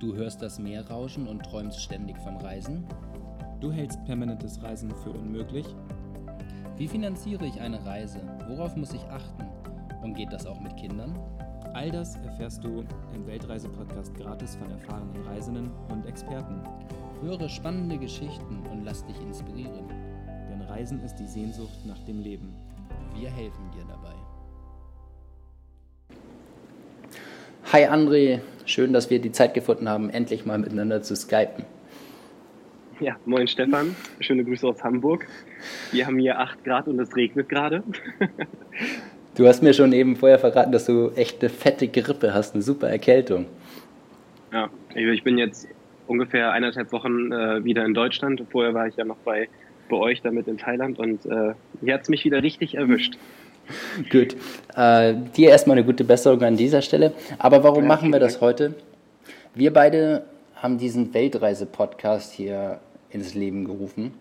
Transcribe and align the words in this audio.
Du 0.00 0.14
hörst 0.14 0.40
das 0.42 0.60
Meer 0.60 0.88
rauschen 0.88 1.26
und 1.26 1.42
träumst 1.44 1.80
ständig 1.80 2.16
vom 2.18 2.36
Reisen? 2.36 2.86
Du 3.60 3.72
hältst 3.72 4.04
permanentes 4.04 4.62
Reisen 4.62 4.94
für 5.02 5.10
unmöglich? 5.10 5.66
Wie 6.76 6.86
finanziere 6.86 7.44
ich 7.46 7.60
eine 7.60 7.84
Reise? 7.84 8.20
Worauf 8.46 8.76
muss 8.76 8.92
ich 8.92 9.02
achten? 9.06 9.44
Und 10.00 10.14
geht 10.14 10.32
das 10.32 10.46
auch 10.46 10.60
mit 10.60 10.76
Kindern? 10.76 11.18
All 11.74 11.90
das 11.90 12.14
erfährst 12.14 12.62
du 12.62 12.84
im 13.12 13.26
Weltreise-Podcast 13.26 14.14
gratis 14.14 14.54
von 14.54 14.70
erfahrenen 14.70 15.20
Reisenden 15.26 15.72
und 15.88 16.06
Experten. 16.06 16.62
Höre 17.20 17.48
spannende 17.48 17.98
Geschichten 17.98 18.62
und 18.70 18.84
lass 18.84 19.04
dich 19.04 19.20
inspirieren. 19.20 19.88
Denn 20.48 20.62
Reisen 20.62 21.00
ist 21.00 21.16
die 21.16 21.26
Sehnsucht 21.26 21.84
nach 21.84 21.98
dem 22.04 22.20
Leben. 22.20 22.54
Wir 23.16 23.30
helfen 23.30 23.68
dir 23.72 23.84
dabei. 23.88 24.17
Hi 27.70 27.84
André, 27.84 28.40
schön, 28.64 28.94
dass 28.94 29.10
wir 29.10 29.18
die 29.18 29.30
Zeit 29.30 29.52
gefunden 29.52 29.90
haben, 29.90 30.08
endlich 30.08 30.46
mal 30.46 30.56
miteinander 30.56 31.02
zu 31.02 31.14
skypen. 31.14 31.66
Ja, 32.98 33.16
moin 33.26 33.46
Stefan, 33.46 33.94
schöne 34.20 34.42
Grüße 34.42 34.66
aus 34.66 34.82
Hamburg. 34.82 35.26
Wir 35.92 36.06
haben 36.06 36.18
hier 36.18 36.38
8 36.38 36.64
Grad 36.64 36.88
und 36.88 36.98
es 36.98 37.14
regnet 37.14 37.48
gerade. 37.48 37.82
Du 39.34 39.46
hast 39.46 39.62
mir 39.62 39.72
schon 39.72 39.92
eben 39.92 40.16
vorher 40.16 40.40
verraten, 40.40 40.72
dass 40.72 40.86
du 40.86 41.10
echt 41.10 41.40
eine 41.40 41.48
fette 41.48 41.86
Grippe 41.86 42.34
hast, 42.34 42.54
eine 42.54 42.62
super 42.62 42.88
Erkältung. 42.88 43.46
Ja, 44.52 44.68
ich 44.96 45.22
bin 45.22 45.38
jetzt 45.38 45.68
ungefähr 46.08 46.50
eineinhalb 46.50 46.90
Wochen 46.90 47.30
äh, 47.30 47.62
wieder 47.62 47.84
in 47.84 47.94
Deutschland. 47.94 48.42
Vorher 48.50 48.74
war 48.74 48.88
ich 48.88 48.96
ja 48.96 49.04
noch 49.04 49.18
bei, 49.18 49.48
bei 49.88 49.96
euch 49.96 50.22
damit 50.22 50.48
in 50.48 50.58
Thailand 50.58 50.98
und 50.98 51.24
äh, 51.26 51.54
hier 51.80 51.94
hat 51.94 52.02
es 52.02 52.08
mich 52.08 52.24
wieder 52.24 52.42
richtig 52.42 52.74
erwischt. 52.74 53.16
Gut. 54.10 54.36
Äh, 54.76 55.14
dir 55.36 55.50
erstmal 55.50 55.76
eine 55.76 55.86
gute 55.86 56.04
Besserung 56.04 56.42
an 56.42 56.56
dieser 56.56 56.82
Stelle. 56.82 57.12
Aber 57.38 57.62
warum 57.62 57.82
Ja, 57.82 57.88
machen 57.88 58.12
wir 58.12 58.20
das 58.20 58.40
heute? 58.40 58.74
Wir 59.54 59.72
beide 59.72 60.24
haben 60.56 60.78
diesen 60.78 61.14
Weltreise-Podcast 61.14 62.32
hier 62.32 62.80
ins 63.10 63.34
Leben 63.34 63.64
gerufen. 63.64 64.12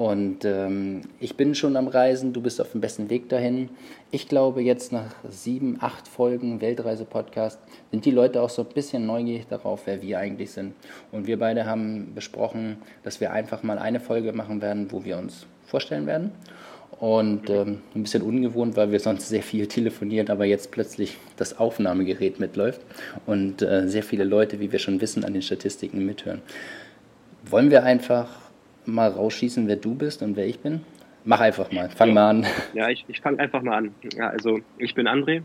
Und 0.00 0.46
ähm, 0.46 1.02
ich 1.18 1.36
bin 1.36 1.54
schon 1.54 1.76
am 1.76 1.86
Reisen, 1.86 2.32
du 2.32 2.40
bist 2.40 2.58
auf 2.58 2.72
dem 2.72 2.80
besten 2.80 3.10
Weg 3.10 3.28
dahin. 3.28 3.68
Ich 4.10 4.28
glaube, 4.28 4.62
jetzt 4.62 4.92
nach 4.92 5.14
sieben, 5.28 5.76
acht 5.80 6.08
Folgen 6.08 6.62
Weltreise-Podcast 6.62 7.58
sind 7.90 8.06
die 8.06 8.10
Leute 8.10 8.40
auch 8.40 8.48
so 8.48 8.62
ein 8.62 8.68
bisschen 8.68 9.04
neugierig 9.04 9.46
darauf, 9.48 9.82
wer 9.84 10.00
wir 10.00 10.18
eigentlich 10.18 10.52
sind. 10.52 10.72
Und 11.12 11.26
wir 11.26 11.38
beide 11.38 11.66
haben 11.66 12.14
besprochen, 12.14 12.78
dass 13.02 13.20
wir 13.20 13.32
einfach 13.32 13.62
mal 13.62 13.78
eine 13.78 14.00
Folge 14.00 14.32
machen 14.32 14.62
werden, 14.62 14.90
wo 14.90 15.04
wir 15.04 15.18
uns 15.18 15.44
vorstellen 15.66 16.06
werden. 16.06 16.32
Und 17.00 17.48
ähm, 17.48 17.78
ein 17.94 18.02
bisschen 18.02 18.20
ungewohnt, 18.22 18.76
weil 18.76 18.92
wir 18.92 19.00
sonst 19.00 19.28
sehr 19.30 19.42
viel 19.42 19.66
telefonieren, 19.66 20.28
aber 20.28 20.44
jetzt 20.44 20.70
plötzlich 20.70 21.16
das 21.38 21.58
Aufnahmegerät 21.58 22.38
mitläuft 22.38 22.82
und 23.24 23.62
äh, 23.62 23.88
sehr 23.88 24.02
viele 24.02 24.24
Leute, 24.24 24.60
wie 24.60 24.70
wir 24.70 24.78
schon 24.78 25.00
wissen, 25.00 25.24
an 25.24 25.32
den 25.32 25.40
Statistiken 25.40 26.04
mithören. 26.04 26.42
Wollen 27.48 27.70
wir 27.70 27.84
einfach 27.84 28.28
mal 28.84 29.08
rausschießen, 29.08 29.66
wer 29.66 29.76
du 29.76 29.94
bist 29.94 30.22
und 30.22 30.36
wer 30.36 30.46
ich 30.46 30.58
bin? 30.60 30.82
Mach 31.24 31.40
einfach 31.40 31.72
mal, 31.72 31.88
fang 31.88 32.08
Ja. 32.08 32.14
mal 32.14 32.30
an. 32.30 32.46
Ja, 32.74 32.90
ich, 32.90 33.06
ich 33.08 33.20
fange 33.22 33.38
einfach 33.38 33.62
mal 33.62 33.76
an. 33.78 33.94
Ja, 34.14 34.28
also 34.28 34.60
ich 34.76 34.94
bin 34.94 35.08
André, 35.08 35.42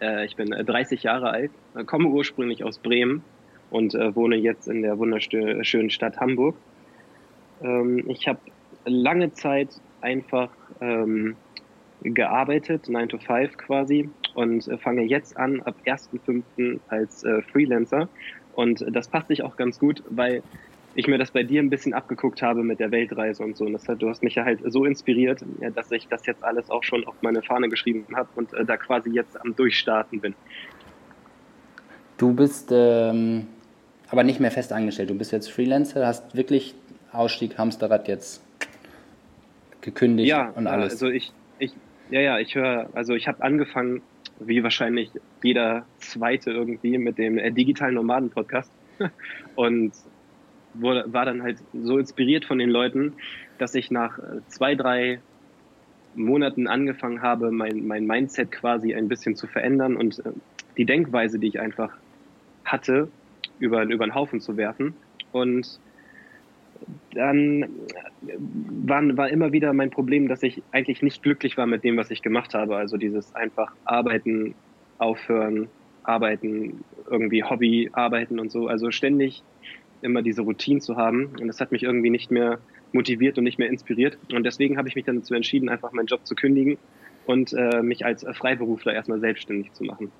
äh, 0.00 0.24
ich 0.24 0.36
bin 0.36 0.52
äh, 0.52 0.64
30 0.64 1.02
Jahre 1.02 1.30
alt, 1.30 1.50
äh, 1.76 1.82
komme 1.82 2.08
ursprünglich 2.10 2.62
aus 2.62 2.78
Bremen 2.78 3.24
und 3.70 3.96
äh, 3.96 4.14
wohne 4.14 4.36
jetzt 4.36 4.68
in 4.68 4.82
der 4.82 4.96
wunderschönen 4.98 5.90
Stadt 5.90 6.18
Hamburg. 6.18 6.54
Ähm, 7.60 8.04
ich 8.08 8.28
habe 8.28 8.38
lange 8.84 9.32
Zeit 9.32 9.70
einfach 10.00 10.50
ähm, 10.80 11.36
gearbeitet, 12.02 12.88
9 12.88 13.08
to 13.08 13.18
5 13.18 13.56
quasi, 13.56 14.08
und 14.34 14.68
äh, 14.68 14.78
fange 14.78 15.02
jetzt 15.02 15.36
an 15.36 15.60
ab 15.62 15.76
1.5. 15.84 16.78
als 16.88 17.24
äh, 17.24 17.42
Freelancer. 17.42 18.08
Und 18.54 18.84
das 18.90 19.08
passt 19.08 19.28
sich 19.28 19.42
auch 19.42 19.56
ganz 19.56 19.78
gut, 19.78 20.02
weil 20.08 20.42
ich 20.94 21.06
mir 21.06 21.18
das 21.18 21.30
bei 21.30 21.42
dir 21.42 21.62
ein 21.62 21.68
bisschen 21.68 21.92
abgeguckt 21.92 22.40
habe 22.40 22.62
mit 22.62 22.80
der 22.80 22.90
Weltreise 22.90 23.42
und 23.42 23.56
so. 23.56 23.66
Und 23.66 23.74
das 23.74 23.86
hat, 23.86 24.00
du 24.00 24.08
hast 24.08 24.22
mich 24.22 24.34
ja 24.34 24.44
halt 24.44 24.60
so 24.64 24.84
inspiriert, 24.84 25.44
dass 25.74 25.90
ich 25.92 26.08
das 26.08 26.24
jetzt 26.26 26.42
alles 26.42 26.70
auch 26.70 26.82
schon 26.82 27.06
auf 27.06 27.14
meine 27.20 27.42
Fahne 27.42 27.68
geschrieben 27.68 28.06
habe 28.14 28.28
und 28.34 28.52
äh, 28.54 28.64
da 28.64 28.76
quasi 28.76 29.10
jetzt 29.10 29.38
am 29.40 29.54
Durchstarten 29.54 30.20
bin. 30.20 30.34
Du 32.16 32.32
bist 32.32 32.70
ähm, 32.72 33.46
aber 34.08 34.24
nicht 34.24 34.40
mehr 34.40 34.50
fest 34.50 34.72
angestellt. 34.72 35.10
Du 35.10 35.18
bist 35.18 35.32
jetzt 35.32 35.50
Freelancer, 35.50 36.06
hast 36.06 36.34
wirklich 36.34 36.74
Ausstieg 37.12 37.58
Hamsterrad 37.58 38.08
jetzt 38.08 38.42
gekündigt 39.86 40.28
Ja, 40.28 40.50
und 40.50 40.66
alles. 40.66 40.92
also 40.92 41.08
ich, 41.08 41.32
ich, 41.58 41.72
ja, 42.10 42.20
ja, 42.20 42.38
ich 42.38 42.54
höre, 42.54 42.90
also 42.92 43.14
ich 43.14 43.26
habe 43.26 43.42
angefangen, 43.42 44.02
wie 44.38 44.62
wahrscheinlich 44.62 45.10
jeder 45.42 45.86
zweite 45.98 46.50
irgendwie, 46.50 46.98
mit 46.98 47.16
dem 47.16 47.38
äh, 47.38 47.50
digitalen 47.50 47.94
Nomaden-Podcast 47.94 48.70
und 49.54 49.92
wurde, 50.74 51.04
war 51.10 51.24
dann 51.24 51.42
halt 51.42 51.58
so 51.72 51.98
inspiriert 51.98 52.44
von 52.44 52.58
den 52.58 52.68
Leuten, 52.68 53.14
dass 53.58 53.74
ich 53.74 53.90
nach 53.90 54.18
äh, 54.18 54.40
zwei, 54.48 54.74
drei 54.74 55.20
Monaten 56.14 56.66
angefangen 56.66 57.22
habe, 57.22 57.50
mein, 57.50 57.86
mein 57.86 58.06
Mindset 58.06 58.50
quasi 58.52 58.94
ein 58.94 59.08
bisschen 59.08 59.36
zu 59.36 59.46
verändern 59.46 59.96
und 59.96 60.18
äh, 60.18 60.32
die 60.76 60.84
Denkweise, 60.84 61.38
die 61.38 61.46
ich 61.48 61.60
einfach 61.60 61.92
hatte, 62.64 63.08
über, 63.58 63.84
über 63.84 64.04
den 64.06 64.14
Haufen 64.14 64.40
zu 64.40 64.56
werfen. 64.56 64.94
Und 65.32 65.80
dann 67.12 67.62
äh, 67.62 67.68
war, 68.86 69.16
war 69.16 69.28
immer 69.28 69.52
wieder 69.52 69.72
mein 69.72 69.90
Problem, 69.90 70.28
dass 70.28 70.42
ich 70.42 70.62
eigentlich 70.72 71.02
nicht 71.02 71.22
glücklich 71.22 71.56
war 71.56 71.66
mit 71.66 71.84
dem, 71.84 71.96
was 71.96 72.10
ich 72.10 72.22
gemacht 72.22 72.54
habe. 72.54 72.76
Also 72.76 72.96
dieses 72.96 73.34
einfach 73.34 73.72
arbeiten, 73.84 74.54
aufhören, 74.98 75.68
arbeiten, 76.02 76.84
irgendwie 77.10 77.42
Hobby, 77.42 77.90
arbeiten 77.92 78.38
und 78.38 78.50
so. 78.50 78.68
Also 78.68 78.90
ständig 78.90 79.42
immer 80.02 80.22
diese 80.22 80.42
Routine 80.42 80.80
zu 80.80 80.96
haben. 80.96 81.26
Und 81.40 81.48
das 81.48 81.60
hat 81.60 81.72
mich 81.72 81.82
irgendwie 81.82 82.10
nicht 82.10 82.30
mehr 82.30 82.58
motiviert 82.92 83.38
und 83.38 83.44
nicht 83.44 83.58
mehr 83.58 83.68
inspiriert. 83.68 84.18
Und 84.32 84.44
deswegen 84.44 84.76
habe 84.78 84.88
ich 84.88 84.94
mich 84.94 85.04
dann 85.04 85.16
dazu 85.16 85.34
entschieden, 85.34 85.68
einfach 85.68 85.92
meinen 85.92 86.06
Job 86.06 86.26
zu 86.26 86.34
kündigen 86.34 86.78
und 87.26 87.52
äh, 87.52 87.82
mich 87.82 88.04
als 88.04 88.24
Freiberufler 88.34 88.94
erstmal 88.94 89.20
selbstständig 89.20 89.72
zu 89.72 89.84
machen. 89.84 90.12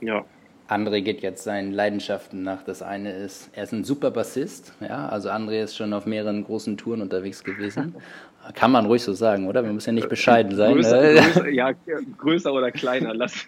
Ja. 0.00 0.24
André 0.68 1.02
geht 1.02 1.22
jetzt 1.22 1.44
seinen 1.44 1.72
Leidenschaften 1.72 2.42
nach. 2.42 2.62
Das 2.62 2.82
eine 2.82 3.12
ist, 3.12 3.50
er 3.52 3.64
ist 3.64 3.72
ein 3.72 3.84
super 3.84 4.10
Bassist. 4.10 4.72
Ja, 4.80 5.08
also 5.08 5.30
André 5.30 5.62
ist 5.62 5.76
schon 5.76 5.92
auf 5.92 6.06
mehreren 6.06 6.44
großen 6.44 6.76
Touren 6.76 7.02
unterwegs 7.02 7.44
gewesen. 7.44 7.94
Kann 8.54 8.70
man 8.70 8.86
ruhig 8.86 9.02
so 9.02 9.12
sagen, 9.12 9.48
oder? 9.48 9.62
Man 9.62 9.74
muss 9.74 9.86
ja 9.86 9.92
nicht 9.92 10.08
bescheiden 10.08 10.54
sein. 10.56 10.74
Größer, 10.74 11.00
ne? 11.00 11.14
größer, 11.14 11.48
ja, 11.50 11.72
größer 12.18 12.52
oder 12.52 12.70
kleiner, 12.70 13.14
lass. 13.14 13.46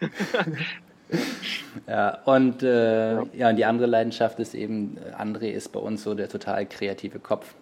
Ja, 1.87 2.19
und 2.25 2.63
äh, 2.63 3.15
ja. 3.15 3.49
und 3.49 3.57
die 3.57 3.65
andere 3.65 3.87
Leidenschaft 3.87 4.39
ist 4.41 4.55
eben, 4.55 4.99
äh, 4.99 5.15
André 5.21 5.51
ist 5.51 5.73
bei 5.73 5.81
uns 5.81 6.03
so 6.03 6.15
der 6.15 6.29
total 6.29 6.67
kreative 6.67 7.19
Kopf. 7.19 7.55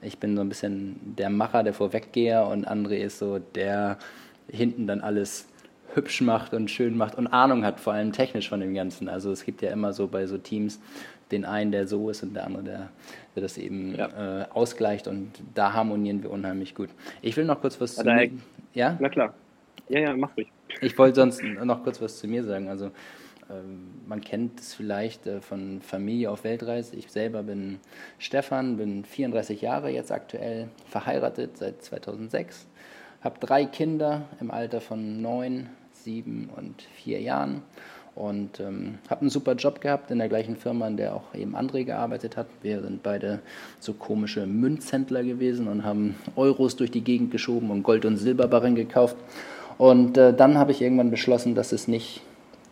Ich 0.00 0.18
bin 0.18 0.36
so 0.36 0.42
ein 0.42 0.48
bisschen 0.48 1.00
der 1.18 1.30
Macher, 1.30 1.62
der 1.62 1.74
Vorweggeher 1.74 2.46
und 2.46 2.68
André 2.68 2.96
ist 2.96 3.18
so 3.18 3.38
der 3.38 3.98
hinten 4.48 4.86
dann 4.86 5.00
alles 5.00 5.46
hübsch 5.94 6.20
macht 6.20 6.54
und 6.54 6.70
schön 6.70 6.96
macht 6.96 7.14
und 7.16 7.26
Ahnung 7.28 7.64
hat, 7.64 7.80
vor 7.80 7.92
allem 7.92 8.12
technisch 8.12 8.48
von 8.48 8.60
dem 8.60 8.74
Ganzen. 8.74 9.08
Also 9.08 9.30
es 9.30 9.44
gibt 9.44 9.62
ja 9.62 9.70
immer 9.70 9.92
so 9.92 10.06
bei 10.08 10.26
so 10.26 10.38
Teams 10.38 10.80
den 11.30 11.44
einen, 11.44 11.72
der 11.72 11.86
so 11.86 12.10
ist 12.10 12.22
und 12.22 12.34
der 12.34 12.44
andere, 12.46 12.62
der, 12.64 12.88
der 13.34 13.42
das 13.42 13.56
eben 13.58 13.94
Ja. 13.94 14.42
äh, 14.42 14.46
ausgleicht 14.52 15.08
und 15.08 15.30
da 15.54 15.72
harmonieren 15.72 16.22
wir 16.22 16.30
unheimlich 16.30 16.74
gut. 16.74 16.90
Ich 17.22 17.36
will 17.36 17.44
noch 17.44 17.60
kurz 17.60 17.80
was 17.80 17.94
zu 17.94 18.04
mir, 18.04 18.30
ja? 18.74 18.96
Na 19.00 19.08
klar. 19.08 19.34
Ja, 19.88 20.00
ja, 20.00 20.16
mach 20.16 20.36
ruhig. 20.36 20.48
Ich 20.80 20.96
wollte 20.98 21.16
sonst 21.16 21.42
noch 21.42 21.82
kurz 21.82 22.00
was 22.00 22.18
zu 22.18 22.26
mir 22.26 22.42
sagen. 22.44 22.68
Also 22.68 22.90
ähm, 23.50 23.88
man 24.06 24.20
kennt 24.22 24.60
es 24.60 24.74
vielleicht 24.74 25.26
äh, 25.26 25.40
von 25.40 25.80
Familie 25.82 26.30
auf 26.30 26.44
Weltreise. 26.44 26.96
Ich 26.96 27.10
selber 27.10 27.42
bin 27.42 27.78
Stefan, 28.18 28.76
bin 28.76 29.04
34 29.04 29.60
Jahre 29.60 29.90
jetzt 29.90 30.10
aktuell, 30.12 30.68
verheiratet 30.88 31.58
seit 31.58 31.82
2006, 31.82 32.66
habe 33.22 33.38
drei 33.40 33.64
Kinder 33.66 34.22
im 34.40 34.50
Alter 34.50 34.80
von 34.80 35.20
neun, 35.20 35.68
sieben 35.94 36.50
und 36.56 36.82
vier 36.96 37.20
Jahren 37.20 37.62
und 38.14 38.60
ähm, 38.60 38.98
habe 39.10 39.22
einen 39.22 39.30
super 39.30 39.54
Job 39.54 39.80
gehabt 39.80 40.10
in 40.10 40.18
der 40.18 40.28
gleichen 40.28 40.56
Firma, 40.56 40.86
in 40.86 40.96
der 40.96 41.14
auch 41.14 41.34
eben 41.34 41.56
André 41.56 41.84
gearbeitet 41.84 42.36
hat. 42.36 42.46
Wir 42.62 42.80
sind 42.80 43.02
beide 43.02 43.40
so 43.80 43.92
komische 43.92 44.46
Münzhändler 44.46 45.24
gewesen 45.24 45.66
und 45.66 45.84
haben 45.84 46.14
Euros 46.36 46.76
durch 46.76 46.90
die 46.90 47.02
Gegend 47.02 47.32
geschoben 47.32 47.70
und 47.70 47.82
Gold- 47.82 48.04
und 48.04 48.16
Silberbarren 48.16 48.76
gekauft. 48.76 49.16
Und 49.78 50.16
äh, 50.16 50.32
dann 50.32 50.58
habe 50.58 50.70
ich 50.70 50.80
irgendwann 50.80 51.10
beschlossen, 51.10 51.56
dass 51.56 51.72
es 51.72 51.88
nicht 51.88 52.20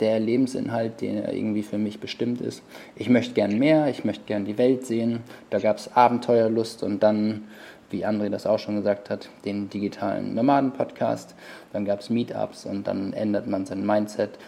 der 0.01 0.19
Lebensinhalt, 0.19 1.01
der 1.01 1.33
irgendwie 1.33 1.63
für 1.63 1.79
mich 1.79 2.01
bestimmt 2.01 2.41
ist. 2.41 2.63
Ich 2.97 3.09
möchte 3.09 3.35
gern 3.35 3.59
mehr, 3.59 3.89
ich 3.89 4.05
möchte 4.05 4.25
gern 4.27 4.45
die 4.45 4.59
Welt 4.59 4.87
sehen. 4.87 5.21
Da 5.51 5.59
gab 5.59 5.79
es 5.79 5.95
Abenteuerlust 5.95 6.83
und 6.83 7.03
dann, 7.03 7.45
wie 7.93 8.07
André 8.07 8.29
das 8.31 8.47
auch 8.47 8.59
schon 8.59 8.77
gesagt 8.77 9.11
hat, 9.11 9.29
den 9.45 9.69
digitalen 9.69 10.35
Nomaden-Podcast. 10.35 11.35
Dann 11.73 11.85
gab 11.85 12.01
es 12.01 12.11
Meetups 12.11 12.67
und 12.67 12.87
dann 12.87 13.13
ändert 13.13 13.47
man 13.47 13.67
sein 13.67 13.87
Mindset. 13.87 14.39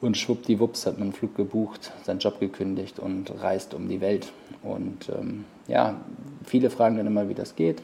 Und 0.00 0.16
schwuppdiwupps 0.16 0.86
hat 0.86 0.94
man 0.94 1.08
einen 1.08 1.12
Flug 1.12 1.34
gebucht, 1.34 1.92
seinen 2.04 2.20
Job 2.20 2.40
gekündigt 2.40 2.98
und 2.98 3.32
reist 3.42 3.74
um 3.74 3.88
die 3.88 4.00
Welt. 4.00 4.32
Und 4.62 5.08
ähm, 5.08 5.44
ja, 5.66 5.96
viele 6.44 6.70
fragen 6.70 6.96
dann 6.96 7.06
immer, 7.06 7.28
wie 7.28 7.34
das 7.34 7.56
geht 7.56 7.82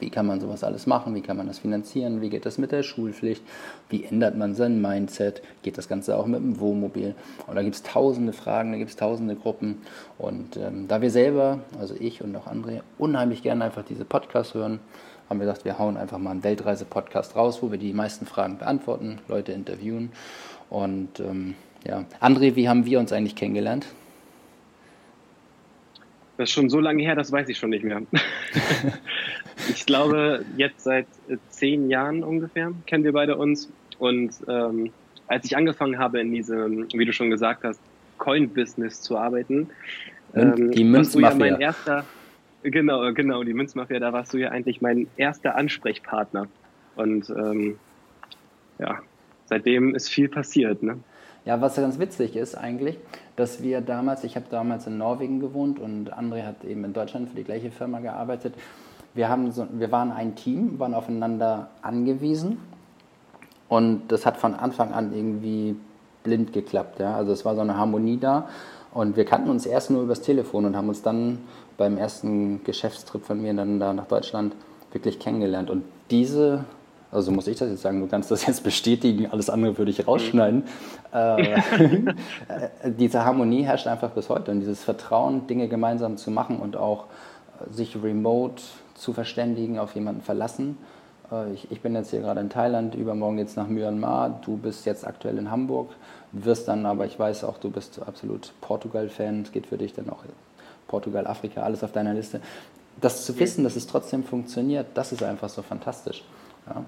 Wie 0.00 0.10
kann 0.10 0.26
man 0.26 0.40
sowas 0.40 0.64
alles 0.64 0.86
machen? 0.86 1.14
Wie 1.14 1.20
kann 1.20 1.36
man 1.36 1.46
das 1.46 1.58
finanzieren? 1.58 2.20
Wie 2.20 2.30
geht 2.30 2.46
das 2.46 2.58
mit 2.58 2.72
der 2.72 2.82
Schulpflicht? 2.82 3.42
Wie 3.88 4.04
ändert 4.04 4.36
man 4.36 4.54
sein 4.54 4.80
Mindset? 4.80 5.42
Geht 5.62 5.78
das 5.78 5.88
Ganze 5.88 6.16
auch 6.16 6.26
mit 6.26 6.40
dem 6.40 6.60
Wohnmobil? 6.60 7.14
Und 7.46 7.56
da 7.56 7.62
gibt 7.62 7.74
es 7.74 7.82
tausende 7.82 8.32
Fragen, 8.32 8.72
da 8.72 8.78
gibt 8.78 8.90
es 8.90 8.96
tausende 8.96 9.34
Gruppen. 9.34 9.82
Und 10.18 10.56
ähm, 10.56 10.86
da 10.88 11.00
wir 11.02 11.10
selber, 11.10 11.60
also 11.80 11.94
ich 11.98 12.22
und 12.22 12.34
auch 12.36 12.46
andere, 12.46 12.82
unheimlich 12.98 13.42
gerne 13.42 13.64
einfach 13.64 13.84
diese 13.84 14.04
Podcasts 14.04 14.54
hören, 14.54 14.80
haben 15.28 15.40
wir 15.40 15.46
gesagt, 15.46 15.64
wir 15.64 15.78
hauen 15.78 15.96
einfach 15.96 16.18
mal 16.18 16.30
einen 16.30 16.44
Weltreise-Podcast 16.44 17.36
raus, 17.36 17.62
wo 17.62 17.70
wir 17.70 17.78
die 17.78 17.92
meisten 17.92 18.26
Fragen 18.26 18.58
beantworten, 18.58 19.18
Leute 19.28 19.52
interviewen. 19.52 20.10
Und 20.70 21.20
ähm, 21.20 21.54
ja, 21.86 22.04
André, 22.20 22.56
wie 22.56 22.68
haben 22.68 22.86
wir 22.86 22.98
uns 22.98 23.12
eigentlich 23.12 23.36
kennengelernt? 23.36 23.86
Das 26.38 26.50
ist 26.50 26.54
schon 26.54 26.70
so 26.70 26.78
lange 26.78 27.02
her, 27.02 27.16
das 27.16 27.32
weiß 27.32 27.48
ich 27.48 27.58
schon 27.58 27.70
nicht 27.70 27.82
mehr. 27.84 28.00
ich 29.68 29.86
glaube, 29.86 30.44
jetzt 30.56 30.84
seit 30.84 31.06
äh, 31.28 31.36
zehn 31.48 31.90
Jahren 31.90 32.22
ungefähr 32.22 32.72
kennen 32.86 33.04
wir 33.04 33.12
beide 33.12 33.36
uns. 33.36 33.70
Und 33.98 34.32
ähm, 34.46 34.90
als 35.26 35.44
ich 35.44 35.56
angefangen 35.56 35.98
habe, 35.98 36.20
in 36.20 36.32
diesem, 36.32 36.86
wie 36.92 37.04
du 37.04 37.12
schon 37.12 37.30
gesagt 37.30 37.64
hast, 37.64 37.80
Coin-Business 38.18 39.00
zu 39.02 39.16
arbeiten, 39.16 39.70
ähm, 40.34 40.70
die 40.70 40.84
Münzmafia. 40.84 41.30
Ja 41.30 41.52
mein 41.52 41.60
erster, 41.60 42.04
genau, 42.62 43.12
genau, 43.12 43.42
die 43.44 43.54
Münzmafia, 43.54 43.98
da 43.98 44.12
warst 44.12 44.32
du 44.34 44.38
ja 44.38 44.50
eigentlich 44.50 44.80
mein 44.80 45.08
erster 45.16 45.56
Ansprechpartner. 45.56 46.48
Und 46.96 47.30
ähm, 47.30 47.78
ja, 48.78 49.00
seitdem 49.46 49.94
ist 49.94 50.08
viel 50.08 50.28
passiert. 50.28 50.82
Ne? 50.82 50.98
Ja, 51.44 51.60
was 51.60 51.76
ganz 51.76 51.98
witzig 51.98 52.36
ist 52.36 52.56
eigentlich, 52.56 52.98
dass 53.36 53.62
wir 53.62 53.80
damals, 53.80 54.24
ich 54.24 54.36
habe 54.36 54.46
damals 54.50 54.86
in 54.86 54.98
Norwegen 54.98 55.40
gewohnt 55.40 55.78
und 55.78 56.12
André 56.12 56.44
hat 56.44 56.64
eben 56.64 56.84
in 56.84 56.92
Deutschland 56.92 57.30
für 57.30 57.36
die 57.36 57.44
gleiche 57.44 57.70
Firma 57.70 58.00
gearbeitet. 58.00 58.54
Wir, 59.14 59.28
haben 59.28 59.52
so, 59.52 59.66
wir 59.70 59.90
waren 59.90 60.12
ein 60.12 60.34
Team, 60.34 60.78
waren 60.78 60.94
aufeinander 60.94 61.68
angewiesen 61.82 62.58
und 63.68 64.08
das 64.08 64.26
hat 64.26 64.36
von 64.36 64.54
Anfang 64.54 64.92
an 64.92 65.12
irgendwie 65.12 65.76
blind 66.22 66.52
geklappt. 66.52 67.00
Ja? 67.00 67.16
Also 67.16 67.32
es 67.32 67.44
war 67.44 67.54
so 67.54 67.60
eine 67.60 67.76
Harmonie 67.76 68.18
da 68.18 68.48
und 68.92 69.16
wir 69.16 69.24
kannten 69.24 69.50
uns 69.50 69.66
erst 69.66 69.90
nur 69.90 70.02
übers 70.02 70.20
Telefon 70.20 70.64
und 70.64 70.76
haben 70.76 70.88
uns 70.88 71.02
dann 71.02 71.38
beim 71.76 71.96
ersten 71.96 72.62
Geschäftstrip 72.64 73.24
von 73.24 73.40
mir 73.40 73.54
dann 73.54 73.78
da 73.80 73.92
nach 73.92 74.06
Deutschland 74.06 74.54
wirklich 74.92 75.18
kennengelernt. 75.18 75.70
Und 75.70 75.84
diese 76.10 76.64
also 77.10 77.32
muss 77.32 77.46
ich 77.46 77.56
das 77.56 77.70
jetzt 77.70 77.82
sagen, 77.82 78.00
du 78.00 78.06
kannst 78.06 78.30
das 78.30 78.46
jetzt 78.46 78.62
bestätigen, 78.62 79.30
alles 79.30 79.48
andere 79.48 79.78
würde 79.78 79.90
ich 79.90 80.06
rausschneiden. 80.06 80.64
äh, 81.12 81.60
diese 82.84 83.24
Harmonie 83.24 83.62
herrscht 83.62 83.86
einfach 83.86 84.10
bis 84.10 84.28
heute 84.28 84.50
und 84.50 84.60
dieses 84.60 84.84
Vertrauen, 84.84 85.46
Dinge 85.46 85.68
gemeinsam 85.68 86.18
zu 86.18 86.30
machen 86.30 86.58
und 86.58 86.76
auch 86.76 87.06
äh, 87.60 87.72
sich 87.72 87.96
remote 88.02 88.62
zu 88.98 89.12
verständigen, 89.12 89.78
auf 89.78 89.94
jemanden 89.94 90.22
verlassen. 90.22 90.78
Äh, 91.30 91.52
ich, 91.52 91.70
ich, 91.70 91.80
bin 91.80 91.94
jetzt 91.94 92.10
hier 92.10 92.20
gerade 92.20 92.40
in 92.40 92.50
Thailand, 92.50 92.94
übermorgen 92.94 93.38
jetzt 93.38 93.56
nach 93.56 93.68
Myanmar, 93.68 94.40
du 94.44 94.56
bist 94.56 94.86
jetzt 94.86 95.06
aktuell 95.06 95.38
in 95.38 95.50
Hamburg, 95.50 95.90
wirst 96.32 96.68
dann 96.68 96.86
aber, 96.86 97.06
ich 97.06 97.18
weiß 97.18 97.44
auch, 97.44 97.58
du 97.58 97.70
bist 97.70 98.00
absolut 98.06 98.52
Portugal-Fan, 98.60 99.42
es 99.42 99.52
geht 99.52 99.66
für 99.66 99.78
dich 99.78 99.92
dann 99.94 100.10
auch 100.10 100.24
Portugal, 100.86 101.26
Afrika, 101.26 101.62
alles 101.62 101.84
auf 101.84 101.92
deiner 101.92 102.14
Liste. 102.14 102.40
Das 103.00 103.24
zu 103.24 103.38
wissen, 103.38 103.62
dass 103.64 103.76
es 103.76 103.86
trotzdem 103.86 104.24
funktioniert, 104.24 104.86
das 104.94 105.12
ist 105.12 105.22
einfach 105.22 105.48
so 105.48 105.62
fantastisch. 105.62 106.24
Ja? 106.66 106.84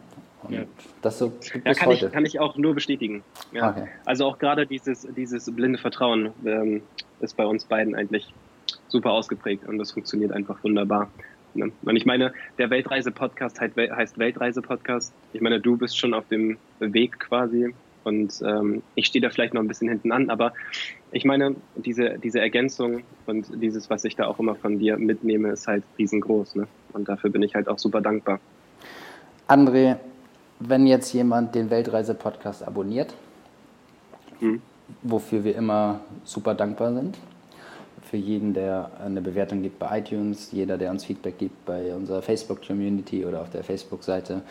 Ja. 0.49 0.63
Das 1.03 1.19
so 1.19 1.33
ja, 1.65 1.75
kann, 1.75 1.87
heute. 1.87 2.07
Ich, 2.07 2.13
kann 2.13 2.25
ich 2.25 2.41
auch 2.41 2.57
nur 2.57 2.75
bestätigen. 2.75 3.23
Ja. 3.53 3.71
Okay. 3.71 3.89
Also 4.07 4.27
auch 4.27 4.39
gerade 4.39 4.67
dieses, 4.67 5.07
dieses 5.17 5.55
blinde 5.55 5.79
Vertrauen 5.79 6.31
ähm, 6.45 6.83
ist 7.21 7.37
bei 7.37 7.45
uns 7.45 7.65
beiden 7.67 7.95
eigentlich 7.95 8.33
super 8.89 9.13
ausgeprägt 9.13 9.69
und 9.69 9.79
das 9.79 9.93
funktioniert 9.93 10.33
einfach 10.33 10.63
wunderbar. 10.65 11.11
Ne? 11.55 11.73
Und 11.83 11.97
ich 11.97 12.07
meine, 12.07 12.33
der 12.59 12.71
Weltreise-Podcast 12.71 13.61
heißt 13.61 14.19
Weltreise-Podcast. 14.19 15.13
Ich 15.33 15.41
meine, 15.41 15.61
du 15.61 15.77
bist 15.77 15.99
schon 15.99 16.15
auf 16.15 16.27
dem 16.29 16.59
Weg 16.79 17.19
quasi 17.19 17.75
und 18.05 18.41
ähm, 18.45 18.83
ich 18.95 19.07
stehe 19.07 19.23
da 19.23 19.31
vielleicht 19.31 19.55
noch 19.55 19.61
ein 19.61 19.69
bisschen 19.69 19.89
hinten 19.89 20.13
an, 20.13 20.31
aber 20.31 20.53
ich 21.13 21.25
meine, 21.25 21.57
diese, 21.77 22.19
diese 22.19 22.41
Ergänzung 22.41 23.03
und 23.27 23.47
dieses, 23.63 23.91
was 23.91 24.05
ich 24.05 24.17
da 24.17 24.27
auch 24.27 24.39
immer 24.39 24.55
von 24.55 24.79
dir 24.79 24.97
mitnehme, 24.97 25.51
ist 25.51 25.67
halt 25.67 25.83
riesengroß. 25.99 26.55
Ne? 26.57 26.67
Und 26.93 27.09
dafür 27.09 27.31
bin 27.31 27.43
ich 27.43 27.55
halt 27.55 27.69
auch 27.69 27.79
super 27.79 28.01
dankbar. 28.01 28.41
André, 29.49 29.97
wenn 30.61 30.87
jetzt 30.87 31.13
jemand 31.13 31.55
den 31.55 31.71
Weltreise-Podcast 31.71 32.67
abonniert, 32.67 33.15
mhm. 34.41 34.63
wofür 35.03 35.45
wir 35.45 35.57
immer 35.57 36.01
super 36.25 36.55
dankbar 36.55 36.95
sind, 36.95 37.19
für 38.11 38.17
jeden, 38.17 38.55
der 38.55 38.91
eine 39.05 39.23
Bewertung 39.23 39.63
gibt 39.63 39.79
bei 39.79 40.01
iTunes, 40.01 40.51
jeder, 40.51 40.77
der 40.77 40.91
uns 40.91 41.05
Feedback 41.05 41.39
gibt 41.39 41.65
bei 41.65 41.95
unserer 41.95 42.23
Facebook-Community 42.23 43.25
oder 43.25 43.41
auf 43.41 43.51
der 43.51 43.63
Facebook-Seite, 43.63 44.43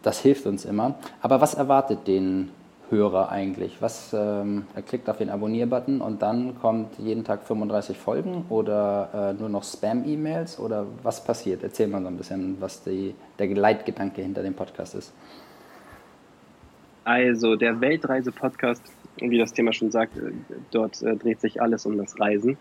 das 0.00 0.20
hilft 0.20 0.46
uns 0.46 0.64
immer. 0.64 0.94
Aber 1.20 1.40
was 1.40 1.54
erwartet 1.54 2.06
den 2.06 2.50
Hörer 2.90 3.30
eigentlich? 3.30 3.78
Was, 3.80 4.12
ähm, 4.12 4.66
er 4.76 4.82
klickt 4.82 5.10
auf 5.10 5.18
den 5.18 5.28
Abonnier-Button 5.28 6.00
und 6.00 6.22
dann 6.22 6.60
kommt 6.60 6.96
jeden 7.00 7.24
Tag 7.24 7.42
35 7.42 7.98
Folgen 7.98 8.44
oder 8.48 9.32
äh, 9.36 9.40
nur 9.40 9.48
noch 9.48 9.64
Spam-E-Mails 9.64 10.60
oder 10.60 10.86
was 11.02 11.24
passiert? 11.24 11.64
Erzähl 11.64 11.88
mal 11.88 12.00
so 12.00 12.06
ein 12.06 12.16
bisschen, 12.16 12.60
was 12.60 12.84
die, 12.84 13.16
der 13.40 13.48
Leitgedanke 13.48 14.22
hinter 14.22 14.44
dem 14.44 14.54
Podcast 14.54 14.94
ist. 14.94 15.12
Also 17.02 17.56
der 17.56 17.80
Weltreise-Podcast, 17.80 18.84
wie 19.16 19.38
das 19.38 19.52
Thema 19.52 19.72
schon 19.72 19.90
sagt, 19.90 20.16
äh, 20.16 20.30
dort 20.70 21.02
äh, 21.02 21.16
dreht 21.16 21.40
sich 21.40 21.60
alles 21.60 21.86
um 21.86 21.98
das 21.98 22.20
Reisen. 22.20 22.56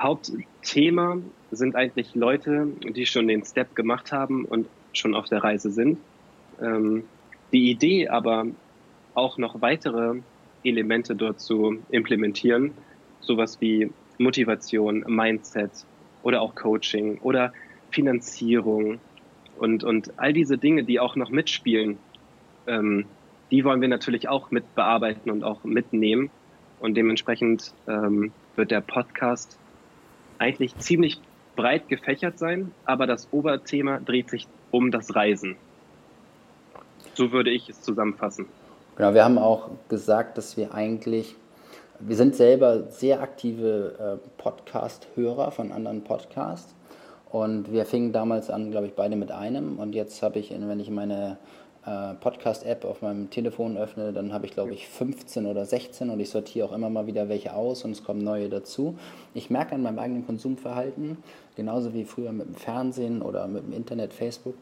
Hauptthema 0.00 1.18
sind 1.50 1.76
eigentlich 1.76 2.14
Leute, 2.14 2.68
die 2.96 3.06
schon 3.06 3.28
den 3.28 3.44
Step 3.44 3.74
gemacht 3.74 4.12
haben 4.12 4.44
und 4.44 4.66
schon 4.92 5.14
auf 5.14 5.26
der 5.26 5.44
Reise 5.44 5.70
sind. 5.70 5.98
Ähm, 6.60 7.04
die 7.52 7.70
Idee 7.70 8.08
aber 8.08 8.46
auch 9.14 9.38
noch 9.38 9.60
weitere 9.60 10.20
Elemente 10.64 11.14
dort 11.14 11.40
zu 11.40 11.78
implementieren, 11.90 12.72
sowas 13.20 13.60
wie 13.60 13.90
Motivation, 14.18 15.04
Mindset 15.06 15.70
oder 16.22 16.42
auch 16.42 16.54
Coaching 16.54 17.18
oder 17.18 17.52
Finanzierung 17.90 19.00
und, 19.58 19.84
und 19.84 20.18
all 20.18 20.32
diese 20.32 20.58
Dinge, 20.58 20.84
die 20.84 21.00
auch 21.00 21.16
noch 21.16 21.30
mitspielen, 21.30 21.98
ähm, 22.66 23.06
die 23.50 23.64
wollen 23.64 23.80
wir 23.80 23.88
natürlich 23.88 24.28
auch 24.28 24.50
mit 24.50 24.74
bearbeiten 24.74 25.30
und 25.30 25.42
auch 25.42 25.64
mitnehmen. 25.64 26.30
Und 26.78 26.94
dementsprechend 26.94 27.74
ähm, 27.86 28.32
wird 28.56 28.70
der 28.70 28.80
Podcast 28.80 29.58
eigentlich 30.40 30.76
ziemlich 30.78 31.20
breit 31.54 31.88
gefächert 31.88 32.38
sein, 32.38 32.72
aber 32.86 33.06
das 33.06 33.28
Oberthema 33.32 34.00
dreht 34.00 34.30
sich 34.30 34.48
um 34.70 34.90
das 34.90 35.14
Reisen. 35.14 35.56
So 37.14 37.32
würde 37.32 37.50
ich 37.50 37.68
es 37.68 37.82
zusammenfassen. 37.82 38.46
Genau, 38.96 39.14
wir 39.14 39.24
haben 39.24 39.38
auch 39.38 39.70
gesagt, 39.88 40.38
dass 40.38 40.56
wir 40.56 40.74
eigentlich, 40.74 41.36
wir 41.98 42.16
sind 42.16 42.34
selber 42.34 42.84
sehr 42.90 43.20
aktive 43.20 44.18
äh, 44.22 44.40
Podcast-Hörer 44.40 45.50
von 45.50 45.72
anderen 45.72 46.02
Podcasts 46.02 46.74
und 47.30 47.72
wir 47.72 47.84
fingen 47.84 48.12
damals 48.12 48.50
an, 48.50 48.70
glaube 48.70 48.86
ich, 48.86 48.94
beide 48.94 49.16
mit 49.16 49.30
einem 49.30 49.78
und 49.78 49.94
jetzt 49.94 50.22
habe 50.22 50.38
ich, 50.38 50.50
wenn 50.50 50.80
ich 50.80 50.90
meine 50.90 51.36
äh, 51.86 52.14
Podcast-App 52.14 52.84
auf 52.84 53.02
meinem 53.02 53.30
Telefon 53.30 53.76
öffne, 53.76 54.12
dann 54.12 54.32
habe 54.32 54.46
ich, 54.46 54.52
glaube 54.52 54.72
ich, 54.72 54.88
15 54.88 55.46
oder 55.46 55.64
16 55.64 56.10
und 56.10 56.20
ich 56.20 56.30
sortiere 56.30 56.66
auch 56.66 56.72
immer 56.72 56.90
mal 56.90 57.06
wieder 57.06 57.28
welche 57.28 57.54
aus 57.54 57.84
und 57.84 57.92
es 57.92 58.04
kommen 58.04 58.22
neue 58.22 58.48
dazu. 58.48 58.98
Ich 59.34 59.50
merke 59.50 59.74
an 59.74 59.82
meinem 59.82 59.98
eigenen 59.98 60.26
Konsumverhalten, 60.26 61.18
genauso 61.56 61.94
wie 61.94 62.04
früher 62.04 62.32
mit 62.32 62.48
dem 62.48 62.54
Fernsehen 62.54 63.22
oder 63.22 63.46
mit 63.46 63.64
dem 63.64 63.72
Internet, 63.72 64.12
Facebook, 64.12 64.54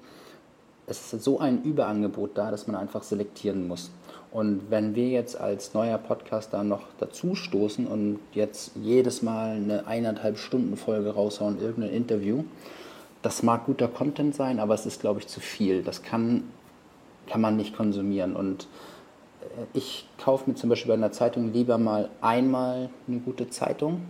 es 0.86 1.12
ist 1.12 1.24
so 1.24 1.38
ein 1.38 1.62
Überangebot 1.62 2.30
da, 2.34 2.50
dass 2.50 2.66
man 2.66 2.76
einfach 2.76 3.02
selektieren 3.02 3.68
muss. 3.68 3.90
Und 4.30 4.70
wenn 4.70 4.94
wir 4.94 5.08
jetzt 5.08 5.38
als 5.38 5.74
neuer 5.74 5.98
Podcaster 5.98 6.62
noch 6.62 6.82
dazu 6.98 7.34
stoßen 7.34 7.86
und 7.86 8.18
jetzt 8.32 8.72
jedes 8.76 9.22
Mal 9.22 9.56
eine 9.56 9.86
eineinhalb 9.86 10.38
Stunden 10.38 10.76
Folge 10.76 11.10
raushauen, 11.10 11.60
irgendein 11.60 11.92
Interview, 11.92 12.44
das 13.22 13.42
mag 13.42 13.66
guter 13.66 13.88
Content 13.88 14.34
sein, 14.34 14.60
aber 14.60 14.74
es 14.74 14.86
ist, 14.86 15.00
glaube 15.00 15.20
ich, 15.20 15.26
zu 15.26 15.40
viel. 15.40 15.82
Das 15.82 16.02
kann, 16.02 16.44
kann 17.28 17.40
man 17.40 17.56
nicht 17.56 17.76
konsumieren. 17.76 18.34
Und 18.36 18.68
äh, 19.42 19.64
ich 19.74 20.08
kaufe 20.22 20.50
mir 20.50 20.56
zum 20.56 20.70
Beispiel 20.70 20.88
bei 20.88 20.94
einer 20.94 21.12
Zeitung 21.12 21.52
lieber 21.52 21.78
mal 21.78 22.08
einmal 22.20 22.90
eine 23.06 23.18
gute 23.18 23.48
Zeitung, 23.50 24.02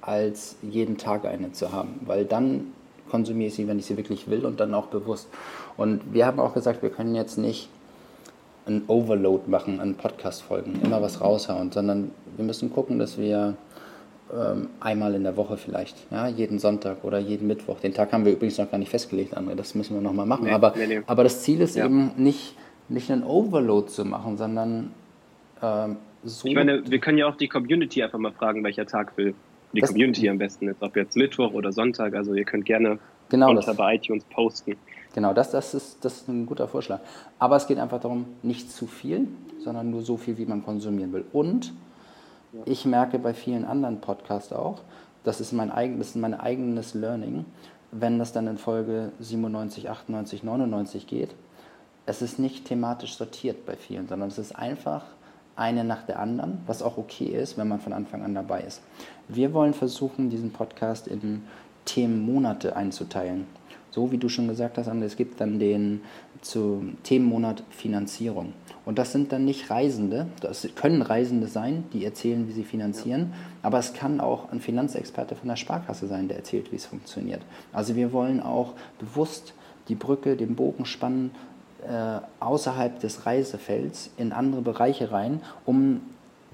als 0.00 0.56
jeden 0.62 0.96
Tag 0.96 1.24
eine 1.24 1.52
zu 1.52 1.72
haben, 1.72 2.00
weil 2.06 2.24
dann 2.24 2.72
konsumiere 3.10 3.48
ich 3.48 3.54
sie, 3.54 3.68
wenn 3.68 3.78
ich 3.78 3.86
sie 3.86 3.96
wirklich 3.96 4.30
will 4.30 4.46
und 4.46 4.60
dann 4.60 4.72
auch 4.72 4.86
bewusst. 4.86 5.28
Und 5.76 6.14
wir 6.14 6.26
haben 6.26 6.40
auch 6.40 6.54
gesagt, 6.54 6.82
wir 6.82 6.90
können 6.90 7.14
jetzt 7.14 7.36
nicht 7.36 7.68
ein 8.66 8.84
Overload 8.86 9.50
machen 9.50 9.80
an 9.80 9.94
Podcast-Folgen, 9.96 10.80
immer 10.82 11.02
was 11.02 11.20
raushauen, 11.20 11.72
sondern 11.72 12.12
wir 12.36 12.44
müssen 12.44 12.72
gucken, 12.72 12.98
dass 12.98 13.18
wir 13.18 13.56
einmal 14.80 15.14
in 15.14 15.24
der 15.24 15.36
Woche 15.36 15.56
vielleicht, 15.56 15.96
ja, 16.10 16.28
jeden 16.28 16.58
Sonntag 16.58 17.02
oder 17.04 17.18
jeden 17.18 17.46
Mittwoch. 17.48 17.80
Den 17.80 17.92
Tag 17.94 18.12
haben 18.12 18.24
wir 18.24 18.32
übrigens 18.32 18.58
noch 18.58 18.70
gar 18.70 18.78
nicht 18.78 18.90
festgelegt, 18.90 19.36
André, 19.36 19.54
das 19.54 19.74
müssen 19.74 19.94
wir 19.94 20.00
nochmal 20.00 20.26
machen. 20.26 20.44
Nee, 20.44 20.52
aber, 20.52 20.74
nee, 20.76 20.86
nee. 20.86 21.00
aber 21.06 21.24
das 21.24 21.42
Ziel 21.42 21.60
ist 21.60 21.76
ja. 21.76 21.86
eben 21.86 22.12
nicht, 22.16 22.54
nicht 22.88 23.10
einen 23.10 23.24
Overload 23.24 23.88
zu 23.88 24.04
machen, 24.04 24.36
sondern 24.36 24.92
ähm, 25.62 25.96
so. 26.24 26.46
Ich 26.48 26.54
meine, 26.54 26.88
wir 26.88 26.98
können 26.98 27.18
ja 27.18 27.26
auch 27.26 27.36
die 27.36 27.48
Community 27.48 28.02
einfach 28.02 28.18
mal 28.18 28.32
fragen, 28.32 28.62
welcher 28.62 28.86
Tag 28.86 29.16
will. 29.16 29.34
die 29.72 29.80
Das- 29.80 29.90
Community 29.90 30.28
am 30.28 30.38
besten 30.38 30.68
ist, 30.68 30.82
ob 30.82 30.96
jetzt 30.96 31.16
Mittwoch 31.16 31.52
oder 31.52 31.72
Sonntag. 31.72 32.14
Also 32.14 32.34
ihr 32.34 32.44
könnt 32.44 32.64
gerne 32.66 32.98
Genau, 33.30 33.50
unter 33.50 33.62
das, 33.62 33.76
bei 33.76 33.94
iTunes 33.94 34.24
posten. 34.24 34.76
genau 35.14 35.32
das, 35.32 35.50
das, 35.52 35.72
ist, 35.74 36.04
das 36.04 36.22
ist 36.22 36.28
ein 36.28 36.46
guter 36.46 36.66
Vorschlag. 36.68 36.98
Aber 37.38 37.56
es 37.56 37.66
geht 37.68 37.78
einfach 37.78 38.00
darum, 38.00 38.26
nicht 38.42 38.70
zu 38.70 38.86
viel, 38.86 39.28
sondern 39.62 39.90
nur 39.90 40.02
so 40.02 40.16
viel, 40.16 40.36
wie 40.38 40.46
man 40.46 40.64
konsumieren 40.64 41.12
will. 41.12 41.24
Und 41.32 41.72
ich 42.64 42.84
merke 42.84 43.18
bei 43.18 43.34
vielen 43.34 43.64
anderen 43.64 44.00
Podcasts 44.00 44.52
auch, 44.52 44.80
das 45.24 45.40
ist 45.40 45.52
mein 45.52 45.70
eigenes, 45.70 46.14
mein 46.14 46.38
eigenes 46.38 46.94
Learning, 46.94 47.44
wenn 47.92 48.18
das 48.18 48.32
dann 48.32 48.46
in 48.46 48.58
Folge 48.58 49.12
97, 49.20 49.90
98, 49.90 50.42
99 50.42 51.06
geht, 51.06 51.34
es 52.06 52.22
ist 52.22 52.38
nicht 52.38 52.64
thematisch 52.64 53.16
sortiert 53.16 53.66
bei 53.66 53.76
vielen, 53.76 54.08
sondern 54.08 54.28
es 54.28 54.38
ist 54.38 54.56
einfach 54.56 55.04
eine 55.56 55.84
nach 55.84 56.02
der 56.04 56.18
anderen, 56.18 56.58
was 56.66 56.82
auch 56.82 56.96
okay 56.96 57.26
ist, 57.26 57.58
wenn 57.58 57.68
man 57.68 57.80
von 57.80 57.92
Anfang 57.92 58.22
an 58.22 58.34
dabei 58.34 58.62
ist. 58.62 58.80
Wir 59.28 59.52
wollen 59.52 59.74
versuchen, 59.74 60.30
diesen 60.30 60.52
Podcast 60.52 61.06
in 61.06 61.42
Themenmonate 61.84 62.76
einzuteilen. 62.76 63.46
So 63.90 64.10
wie 64.12 64.18
du 64.18 64.28
schon 64.28 64.48
gesagt 64.48 64.78
hast, 64.78 64.88
André, 64.88 65.04
es 65.04 65.16
gibt 65.16 65.40
dann 65.40 65.58
den 65.58 66.02
zu 66.40 66.84
Themenmonat 67.02 67.62
Finanzierung. 67.70 68.54
Und 68.84 68.98
das 68.98 69.12
sind 69.12 69.32
dann 69.32 69.44
nicht 69.44 69.70
Reisende, 69.70 70.26
das 70.40 70.66
können 70.74 71.02
Reisende 71.02 71.46
sein, 71.48 71.84
die 71.92 72.04
erzählen, 72.04 72.48
wie 72.48 72.52
sie 72.52 72.64
finanzieren, 72.64 73.34
aber 73.62 73.78
es 73.78 73.92
kann 73.92 74.20
auch 74.20 74.50
ein 74.50 74.60
Finanzexperte 74.60 75.36
von 75.36 75.48
der 75.48 75.56
Sparkasse 75.56 76.06
sein, 76.06 76.28
der 76.28 76.38
erzählt, 76.38 76.72
wie 76.72 76.76
es 76.76 76.86
funktioniert. 76.86 77.42
Also 77.72 77.94
wir 77.94 78.12
wollen 78.12 78.40
auch 78.40 78.74
bewusst 78.98 79.52
die 79.88 79.94
Brücke, 79.94 80.36
den 80.36 80.56
Bogen 80.56 80.86
spannen, 80.86 81.30
äh, 81.86 82.20
außerhalb 82.40 83.00
des 83.00 83.26
Reisefelds 83.26 84.10
in 84.16 84.32
andere 84.32 84.62
Bereiche 84.62 85.12
rein, 85.12 85.40
um 85.66 86.00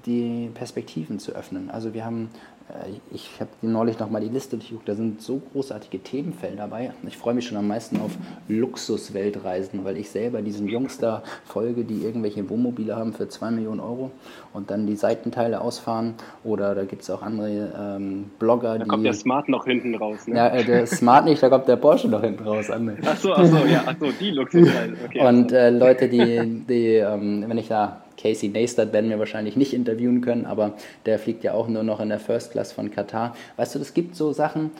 die 0.05 0.49
Perspektiven 0.53 1.19
zu 1.19 1.33
öffnen. 1.33 1.69
Also 1.69 1.93
wir 1.93 2.05
haben, 2.05 2.29
äh, 2.69 2.91
ich 3.13 3.29
habe 3.39 3.49
neulich 3.61 3.99
nochmal 3.99 4.21
die 4.21 4.29
Liste 4.29 4.57
durchgeguckt, 4.57 4.87
da 4.87 4.95
sind 4.95 5.21
so 5.21 5.41
großartige 5.51 5.99
Themenfelder 5.99 6.57
dabei. 6.57 6.91
Ich 7.07 7.17
freue 7.17 7.33
mich 7.33 7.47
schon 7.47 7.57
am 7.57 7.67
meisten 7.67 7.99
auf 7.99 8.11
Luxusweltreisen, 8.47 9.83
weil 9.83 9.97
ich 9.97 10.09
selber 10.09 10.41
diesen 10.41 10.67
Jungs 10.67 10.97
da 10.97 11.23
folge, 11.45 11.83
die 11.83 12.03
irgendwelche 12.03 12.49
Wohnmobile 12.49 12.95
haben 12.95 13.13
für 13.13 13.27
2 13.27 13.51
Millionen 13.51 13.79
Euro 13.79 14.11
und 14.53 14.71
dann 14.71 14.87
die 14.87 14.95
Seitenteile 14.95 15.61
ausfahren. 15.61 16.15
Oder 16.43 16.75
da 16.75 16.85
gibt 16.85 17.01
es 17.01 17.09
auch 17.09 17.21
andere 17.21 17.97
ähm, 17.97 18.31
Blogger, 18.39 18.77
Da 18.77 18.83
die... 18.83 18.89
kommt 18.89 19.05
der 19.05 19.13
Smart 19.13 19.49
noch 19.49 19.65
hinten 19.65 19.95
raus. 19.95 20.27
Ne? 20.27 20.37
ja, 20.37 20.47
äh, 20.47 20.63
der 20.63 20.87
Smart 20.87 21.25
nicht, 21.25 21.41
da 21.41 21.49
kommt 21.49 21.67
der 21.67 21.75
Porsche 21.75 22.07
noch 22.07 22.21
hinten 22.21 22.43
raus. 22.43 22.69
Ach 22.69 23.17
so, 23.17 23.33
ach 23.33 23.45
so, 23.45 23.57
ja, 23.65 23.83
ach 23.85 23.95
so, 23.99 24.07
die 24.19 24.31
Luxusreise. 24.31 24.95
Okay. 25.05 25.27
Und 25.27 25.51
äh, 25.51 25.69
Leute, 25.69 26.07
die, 26.07 26.63
die 26.67 26.95
ähm, 26.95 27.43
wenn 27.47 27.57
ich 27.57 27.67
da, 27.67 28.01
Casey 28.17 28.49
Neistat 28.49 28.93
werden 28.93 29.09
wir 29.09 29.19
wahrscheinlich 29.19 29.55
nicht 29.55 29.73
interviewen 29.73 30.21
können, 30.21 30.45
aber 30.45 30.73
der 31.05 31.19
fliegt 31.19 31.43
ja 31.43 31.53
auch 31.53 31.67
nur 31.67 31.83
noch 31.83 31.99
in 31.99 32.09
der 32.09 32.19
First 32.19 32.51
Class 32.51 32.71
von 32.71 32.91
Katar. 32.91 33.35
Weißt 33.55 33.75
du, 33.75 33.79
es 33.79 33.93
gibt 33.93 34.15
so 34.15 34.33
Sachen, 34.33 34.71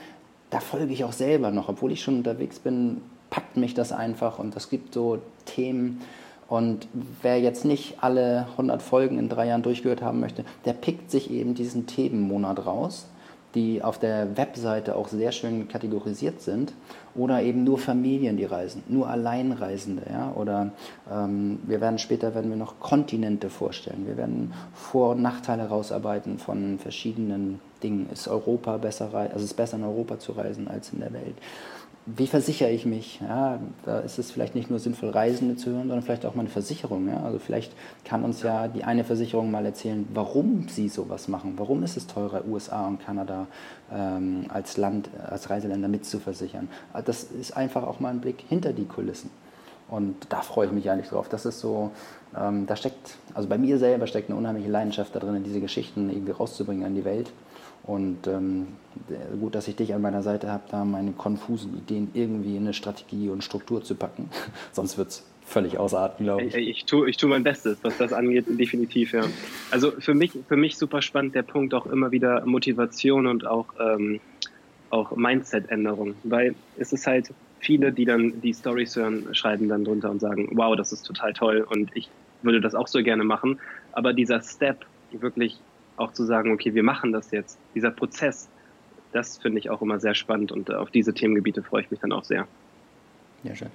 da 0.50 0.60
folge 0.60 0.92
ich 0.92 1.04
auch 1.04 1.12
selber 1.12 1.50
noch, 1.50 1.68
obwohl 1.68 1.92
ich 1.92 2.02
schon 2.02 2.16
unterwegs 2.16 2.58
bin, 2.58 3.00
packt 3.30 3.56
mich 3.56 3.74
das 3.74 3.92
einfach 3.92 4.38
und 4.38 4.56
es 4.56 4.70
gibt 4.70 4.94
so 4.94 5.18
Themen. 5.44 6.00
Und 6.48 6.88
wer 7.22 7.38
jetzt 7.38 7.64
nicht 7.66 7.96
alle 8.00 8.46
100 8.52 8.80
Folgen 8.80 9.18
in 9.18 9.28
drei 9.28 9.48
Jahren 9.48 9.62
durchgehört 9.62 10.00
haben 10.00 10.20
möchte, 10.20 10.44
der 10.64 10.72
pickt 10.72 11.10
sich 11.10 11.30
eben 11.30 11.54
diesen 11.54 11.86
Themenmonat 11.86 12.64
raus, 12.64 13.06
die 13.54 13.82
auf 13.82 13.98
der 13.98 14.36
Webseite 14.36 14.96
auch 14.96 15.08
sehr 15.08 15.32
schön 15.32 15.68
kategorisiert 15.68 16.40
sind. 16.40 16.72
Oder 17.14 17.42
eben 17.42 17.64
nur 17.64 17.78
Familien, 17.78 18.36
die 18.36 18.44
reisen, 18.44 18.82
nur 18.88 19.08
Alleinreisende. 19.08 20.02
Ja? 20.10 20.32
Oder 20.36 20.72
ähm, 21.10 21.58
wir 21.66 21.80
werden 21.80 21.98
später 21.98 22.34
werden 22.34 22.50
wir 22.50 22.56
noch 22.56 22.78
Kontinente 22.78 23.50
vorstellen. 23.50 24.06
Wir 24.06 24.16
werden 24.16 24.52
Vor- 24.74 25.12
und 25.12 25.22
Nachteile 25.22 25.68
rausarbeiten 25.68 26.38
von 26.38 26.78
verschiedenen 26.78 27.60
Dingen. 27.82 28.08
Ist 28.12 28.28
Europa 28.28 28.76
besser, 28.76 29.12
also 29.14 29.44
ist 29.44 29.54
besser 29.54 29.78
in 29.78 29.84
Europa 29.84 30.18
zu 30.18 30.32
reisen 30.32 30.68
als 30.68 30.92
in 30.92 31.00
der 31.00 31.12
Welt? 31.12 31.36
Wie 32.16 32.26
versichere 32.26 32.70
ich 32.70 32.86
mich? 32.86 33.20
Ja, 33.20 33.60
da 33.84 33.98
ist 33.98 34.18
es 34.18 34.30
vielleicht 34.30 34.54
nicht 34.54 34.70
nur 34.70 34.78
sinnvoll, 34.78 35.10
Reisende 35.10 35.56
zu 35.56 35.70
hören, 35.70 35.88
sondern 35.88 36.02
vielleicht 36.02 36.24
auch 36.24 36.34
mal 36.34 36.40
eine 36.40 36.48
Versicherung. 36.48 37.06
Ja? 37.06 37.22
Also 37.22 37.38
vielleicht 37.38 37.72
kann 38.04 38.24
uns 38.24 38.42
ja 38.42 38.66
die 38.66 38.84
eine 38.84 39.04
Versicherung 39.04 39.50
mal 39.50 39.66
erzählen, 39.66 40.08
warum 40.14 40.68
sie 40.68 40.88
sowas 40.88 41.28
machen. 41.28 41.54
Warum 41.58 41.82
ist 41.82 41.98
es 41.98 42.06
teurer, 42.06 42.46
USA 42.46 42.86
und 42.86 43.04
Kanada 43.04 43.46
ähm, 43.92 44.46
als 44.48 44.78
Land, 44.78 45.10
als 45.28 45.50
Reiseländer 45.50 45.88
mitzuversichern? 45.88 46.68
Das 47.04 47.24
ist 47.24 47.54
einfach 47.54 47.82
auch 47.82 48.00
mal 48.00 48.10
ein 48.10 48.20
Blick 48.20 48.42
hinter 48.48 48.72
die 48.72 48.86
Kulissen. 48.86 49.30
Und 49.88 50.14
da 50.30 50.40
freue 50.40 50.66
ich 50.66 50.72
mich 50.72 50.90
eigentlich 50.90 51.08
drauf. 51.08 51.28
Das 51.28 51.44
ist 51.44 51.60
so, 51.60 51.90
ähm, 52.38 52.66
da 52.66 52.76
steckt, 52.76 53.16
also 53.34 53.48
bei 53.48 53.58
mir 53.58 53.78
selber 53.78 54.06
steckt 54.06 54.30
eine 54.30 54.38
unheimliche 54.38 54.70
Leidenschaft 54.70 55.14
da 55.14 55.18
drin, 55.18 55.44
diese 55.44 55.60
Geschichten 55.60 56.08
irgendwie 56.08 56.32
rauszubringen 56.32 56.86
an 56.86 56.94
die 56.94 57.04
Welt. 57.04 57.30
Und 57.88 58.26
ähm, 58.26 58.66
gut, 59.40 59.54
dass 59.54 59.66
ich 59.66 59.74
dich 59.74 59.94
an 59.94 60.02
meiner 60.02 60.22
Seite 60.22 60.52
habe, 60.52 60.64
da 60.70 60.84
meine 60.84 61.12
konfusen 61.12 61.74
Ideen 61.74 62.10
irgendwie 62.12 62.54
in 62.54 62.64
eine 62.64 62.74
Strategie 62.74 63.30
und 63.30 63.42
Struktur 63.42 63.82
zu 63.82 63.94
packen. 63.94 64.28
Sonst 64.72 64.98
wird 64.98 65.08
es 65.08 65.26
völlig 65.46 65.78
ausarten, 65.78 66.26
glaube 66.26 66.44
ich. 66.44 66.54
ey, 66.54 66.68
Ich 66.68 66.84
tue 66.84 67.08
ich 67.08 67.16
tu 67.16 67.28
mein 67.28 67.42
Bestes, 67.42 67.78
was 67.80 67.96
das 67.96 68.12
angeht, 68.12 68.44
definitiv, 68.46 69.14
ja. 69.14 69.22
Also 69.70 69.92
für 69.92 70.12
mich, 70.12 70.32
für 70.46 70.56
mich 70.56 70.76
super 70.76 71.00
spannend 71.00 71.34
der 71.34 71.44
Punkt 71.44 71.72
auch 71.72 71.86
immer 71.86 72.10
wieder 72.10 72.44
Motivation 72.44 73.26
und 73.26 73.46
auch, 73.46 73.68
ähm, 73.80 74.20
auch 74.90 75.16
Mindset-Änderung. 75.16 76.14
Weil 76.24 76.54
es 76.76 76.92
ist 76.92 77.06
halt 77.06 77.32
viele, 77.58 77.90
die 77.90 78.04
dann 78.04 78.38
die 78.42 78.52
Stories 78.52 78.96
hören, 78.96 79.34
schreiben 79.34 79.66
dann 79.70 79.84
drunter 79.84 80.10
und 80.10 80.20
sagen, 80.20 80.50
wow, 80.52 80.76
das 80.76 80.92
ist 80.92 81.04
total 81.04 81.32
toll 81.32 81.66
und 81.66 81.90
ich 81.94 82.10
würde 82.42 82.60
das 82.60 82.74
auch 82.74 82.86
so 82.86 83.02
gerne 83.02 83.24
machen. 83.24 83.58
Aber 83.92 84.12
dieser 84.12 84.42
Step, 84.42 84.84
wirklich 85.10 85.58
auch 85.98 86.12
zu 86.12 86.24
sagen, 86.24 86.52
okay, 86.52 86.74
wir 86.74 86.82
machen 86.82 87.12
das 87.12 87.30
jetzt, 87.30 87.58
dieser 87.74 87.90
Prozess, 87.90 88.48
das 89.12 89.38
finde 89.38 89.58
ich 89.58 89.70
auch 89.70 89.82
immer 89.82 90.00
sehr 90.00 90.14
spannend 90.14 90.52
und 90.52 90.72
auf 90.72 90.90
diese 90.90 91.14
Themengebiete 91.14 91.62
freue 91.62 91.82
ich 91.82 91.90
mich 91.90 92.00
dann 92.00 92.12
auch 92.12 92.24
sehr. 92.24 92.46
Ja, 93.42 93.54
schön. 93.54 93.70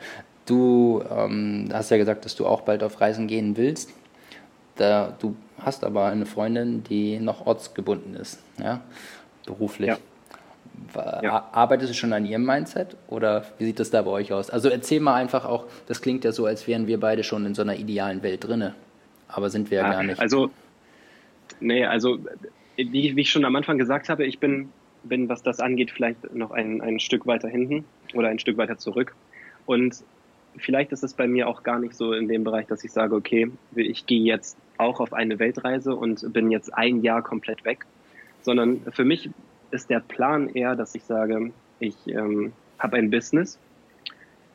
Du 0.46 1.04
ähm, 1.10 1.70
hast 1.72 1.90
ja 1.90 1.98
gesagt, 1.98 2.26
dass 2.26 2.36
du 2.36 2.46
auch 2.46 2.62
bald 2.62 2.84
auf 2.84 3.00
Reisen 3.00 3.28
gehen 3.28 3.56
willst. 3.56 3.92
Da, 4.76 5.16
du 5.20 5.36
hast 5.60 5.84
aber 5.84 6.08
eine 6.08 6.26
Freundin, 6.26 6.84
die 6.84 7.20
noch 7.20 7.46
ortsgebunden 7.46 8.16
ist, 8.16 8.40
ja, 8.58 8.82
beruflich. 9.46 9.90
Ja. 9.90 9.98
Ja. 11.22 11.50
Arbeitest 11.52 11.92
du 11.92 11.96
schon 11.96 12.14
an 12.14 12.26
ihrem 12.26 12.46
Mindset 12.46 12.96
oder 13.08 13.46
wie 13.58 13.66
sieht 13.66 13.80
das 13.80 13.92
da 13.92 14.02
bei 14.02 14.12
euch 14.12 14.34
aus? 14.34 14.50
Also 14.50 14.70
erzähl 14.70 15.00
mal 15.00 15.16
einfach 15.16 15.46
auch, 15.46 15.66
das 15.88 16.02
klingt 16.02 16.24
ja 16.24 16.32
so, 16.32 16.46
als 16.46 16.68
wären 16.68 16.88
wir 16.88 17.00
beide 17.00 17.24
schon 17.24 17.46
in 17.46 17.54
so 17.54 17.62
einer 17.62 17.76
idealen 17.76 18.24
Welt 18.24 18.44
drinne, 18.44 18.74
aber 19.28 19.50
sind 19.50 19.72
wir 19.72 19.80
ja, 19.80 19.92
gar 19.92 20.04
nicht. 20.04 20.20
Also, 20.20 20.50
nee, 21.60 21.86
also, 21.86 22.20
wie, 22.76 23.16
wie 23.16 23.22
ich 23.22 23.30
schon 23.30 23.46
am 23.46 23.56
Anfang 23.56 23.78
gesagt 23.78 24.10
habe, 24.10 24.26
ich 24.26 24.40
bin, 24.40 24.70
bin, 25.04 25.30
was 25.30 25.44
das 25.44 25.60
angeht, 25.60 25.92
vielleicht 25.92 26.34
noch 26.34 26.52
ein, 26.52 26.82
ein 26.82 27.00
Stück 27.00 27.26
weiter 27.26 27.48
hinten 27.48 27.86
oder 28.14 28.30
ein 28.30 28.40
Stück 28.40 28.58
weiter 28.58 28.78
zurück. 28.78 29.16
Und 29.66 30.04
vielleicht 30.58 30.92
ist 30.92 31.04
es 31.04 31.14
bei 31.14 31.28
mir 31.28 31.48
auch 31.48 31.64
gar 31.64 31.80
nicht 31.80 31.96
so 31.96 32.14
in 32.14 32.28
dem 32.28 32.44
Bereich, 32.44 32.68
dass 32.68 32.84
ich 32.84 32.92
sage, 32.92 33.16
okay, 33.16 33.52
ich 33.76 34.06
gehe 34.06 34.22
jetzt 34.22 34.58
auch 34.78 35.00
auf 35.00 35.14
eine 35.14 35.40
Weltreise 35.40 35.96
und 35.96 36.34
bin 36.34 36.52
jetzt 36.52 36.74
ein 36.74 37.02
Jahr 37.02 37.22
komplett 37.22 37.66
weg, 37.66 37.86
sondern 38.42 38.82
für 38.92 39.06
mich 39.06 39.30
ist 39.72 39.90
der 39.90 40.00
Plan 40.00 40.50
eher, 40.50 40.76
dass 40.76 40.96
ich 40.96 41.04
sage, 41.04 41.52
ich 41.80 41.96
ähm, 42.08 42.54
habe 42.80 42.98
ein 42.98 43.10
Business, 43.10 43.60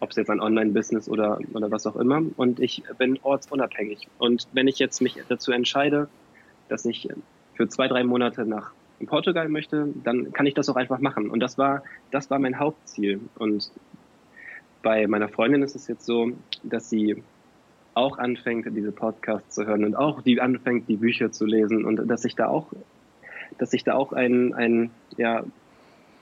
ob 0.01 0.11
es 0.11 0.17
jetzt 0.17 0.31
ein 0.31 0.41
Online-Business 0.41 1.09
oder, 1.09 1.39
oder 1.53 1.71
was 1.71 1.87
auch 1.87 1.97
immer, 1.97 2.23
und 2.37 2.61
ich 2.61 2.83
bin 2.99 3.19
ortsunabhängig. 3.23 4.09
Und 4.19 4.47
wenn 4.53 4.69
ich 4.69 4.79
jetzt 4.79 5.01
mich 5.01 5.17
dazu 5.29 5.51
entscheide, 5.51 6.09
dass 6.69 6.85
ich 6.85 7.09
für 7.55 7.69
zwei, 7.69 7.89
drei 7.89 8.05
Monate 8.05 8.45
nach 8.47 8.73
Portugal 9.07 9.49
möchte, 9.49 9.89
dann 10.05 10.33
kann 10.33 10.47
ich 10.47 10.55
das 10.55 10.69
auch 10.69 10.77
einfach 10.77 11.01
machen. 11.01 11.31
Und 11.31 11.41
das 11.41 11.59
war, 11.59 11.83
das 12.11 12.31
war 12.31 12.39
mein 12.39 12.59
Hauptziel. 12.59 13.21
Und 13.37 13.71
bei 14.83 15.07
meiner 15.07 15.29
Freundin 15.29 15.63
ist 15.63 15.77
es 15.77 15.89
jetzt 15.89 16.05
so, 16.05 16.33
dass 16.63 16.91
sie 16.91 17.23
auch 17.95 18.19
anfängt, 18.19 18.67
diese 18.77 18.93
Podcasts 18.93 19.55
zu 19.55 19.67
hören 19.67 19.85
und 19.85 19.97
auch 19.97 20.23
die 20.23 20.41
anfängt, 20.41 20.89
die 20.89 20.97
Bücher 20.97 21.33
zu 21.33 21.47
lesen 21.47 21.85
und 21.85 22.09
dass 22.09 22.25
ich 22.25 22.37
da 22.37 22.47
auch, 22.47 22.69
dass 23.59 23.73
ich 23.73 23.83
da 23.83 23.95
auch 23.95 24.13
ein, 24.13 24.55
ein, 24.55 24.91
ja, 25.17 25.45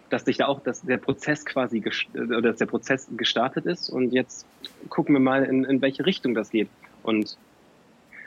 dass 0.09 0.25
sich 0.25 0.39
da 0.39 0.47
auch, 0.47 0.61
dass 0.61 0.83
der 0.83 0.97
Prozess 0.97 1.45
quasi 1.45 1.83
oder 2.15 2.41
dass 2.41 2.59
der 2.59 2.67
Prozess 2.67 3.09
gestartet 3.17 3.67
ist 3.67 3.91
und 3.91 4.13
jetzt 4.13 4.47
gucken 4.89 5.15
wir 5.15 5.21
mal, 5.21 5.45
in, 5.45 5.65
in 5.65 5.83
welche 5.83 6.07
Richtung 6.07 6.35
das 6.35 6.51
geht. 6.51 6.69
Und 7.03 7.37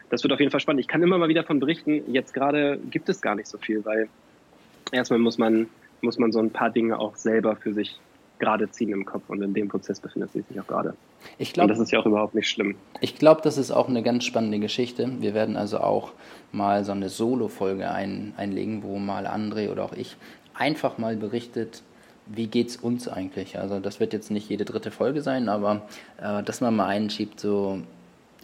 das 0.10 0.24
wird 0.24 0.34
auf 0.34 0.40
jeden 0.40 0.52
Fall 0.52 0.60
spannend. 0.60 0.82
Ich 0.82 0.88
kann 0.88 1.02
immer 1.02 1.18
mal 1.18 1.30
wieder 1.30 1.42
davon 1.42 1.60
berichten, 1.60 2.02
jetzt 2.12 2.34
gerade 2.34 2.80
gibt 2.90 3.10
es 3.10 3.22
gar 3.22 3.36
nicht 3.36 3.48
so 3.48 3.58
viel, 3.58 3.84
weil 3.86 4.10
erstmal 4.92 5.20
muss 5.20 5.38
man, 5.38 5.68
muss 6.02 6.18
man 6.18 6.32
so 6.32 6.40
ein 6.40 6.52
paar 6.52 6.70
Dinge 6.70 7.00
auch 7.00 7.16
selber 7.16 7.56
für 7.56 7.74
sich 7.74 8.00
gerade 8.40 8.72
ziehen 8.72 8.92
im 8.92 9.06
Kopf 9.06 9.24
und 9.28 9.42
in 9.42 9.54
dem 9.54 9.68
Prozess 9.68 10.00
befindet 10.00 10.32
sie 10.32 10.42
sich 10.42 10.60
auch 10.60 10.68
gerade. 10.68 10.94
Ich 11.38 11.50
Und 11.50 11.54
glaube, 11.56 11.74
das 11.74 11.80
ist 11.80 11.92
ja 11.92 12.00
auch 12.00 12.06
überhaupt 12.06 12.36
nicht 12.36 12.50
schlimm. 12.50 12.76
Ich 13.02 13.16
glaube, 13.16 13.42
das 13.44 13.58
ist 13.58 13.72
auch 13.72 13.90
eine 13.90 14.02
ganz 14.02 14.24
spannende 14.24 14.60
Geschichte. 14.60 15.12
Wir 15.20 15.34
werden 15.34 15.58
also 15.58 15.80
auch 15.80 16.14
mal 16.54 16.86
so 16.86 16.94
eine 16.94 17.10
Solo-Folge 17.10 17.92
ein, 17.92 18.34
einlegen, 18.38 18.82
wo 18.84 18.98
mal 18.98 19.28
André 19.28 19.70
oder 19.70 19.84
auch 19.84 19.94
ich 19.94 20.16
einfach 20.54 20.98
mal 20.98 21.18
berichtet, 21.18 21.84
wie 22.28 22.48
geht's 22.48 22.78
uns 22.78 23.08
eigentlich. 23.08 23.60
Also 23.60 23.80
das 23.80 24.00
wird 24.00 24.14
jetzt 24.14 24.32
nicht 24.32 24.50
jede 24.50 24.64
dritte 24.64 24.92
Folge 24.92 25.22
sein, 25.22 25.50
aber 25.50 25.88
äh, 26.22 26.42
dass 26.44 26.62
man 26.62 26.76
mal 26.76 26.88
einschiebt, 26.88 27.40
so 27.40 27.82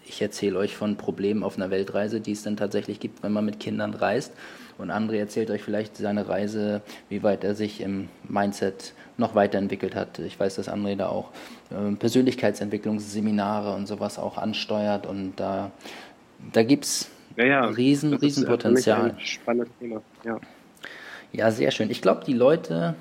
ich 0.08 0.22
erzähle 0.22 0.58
euch 0.60 0.76
von 0.76 0.96
Problemen 0.96 1.44
auf 1.44 1.58
einer 1.58 1.70
Weltreise, 1.70 2.22
die 2.22 2.32
es 2.32 2.44
dann 2.44 2.58
tatsächlich 2.58 3.00
gibt, 3.00 3.24
wenn 3.24 3.34
man 3.34 3.46
mit 3.46 3.60
Kindern 3.60 3.94
reist. 3.94 4.34
Und 4.78 4.92
André 4.92 5.18
erzählt 5.18 5.50
euch 5.52 5.64
vielleicht 5.64 5.98
seine 5.98 6.28
Reise, 6.28 6.82
wie 7.10 7.24
weit 7.24 7.44
er 7.44 7.56
sich 7.56 7.82
im 7.82 8.10
Mindset 8.28 8.94
noch 9.18 9.34
weiterentwickelt 9.34 9.96
hat. 9.96 10.20
Ich 10.20 10.40
weiß, 10.40 10.56
dass 10.56 10.70
André 10.70 10.96
da 10.96 11.08
auch 11.08 11.32
äh, 11.72 11.96
Persönlichkeitsentwicklungsseminare 11.96 13.74
und 13.74 13.88
sowas 13.88 14.20
auch 14.20 14.38
ansteuert 14.38 15.08
und 15.08 15.36
da, 15.38 15.72
da 16.52 16.64
gibt 16.64 16.86
es 16.86 17.10
ja, 17.38 17.46
ja, 17.46 17.66
riesen, 17.66 18.14
riesen 18.14 18.46
Potenzial. 18.46 19.16
Spannendes 19.18 19.70
Thema, 19.80 20.02
ja. 20.24 20.40
Ja, 21.32 21.52
sehr 21.52 21.72
schön. 21.72 21.90
Ich 21.90 22.02
glaube, 22.02 22.24
die 22.26 22.34
Leute 22.34 22.96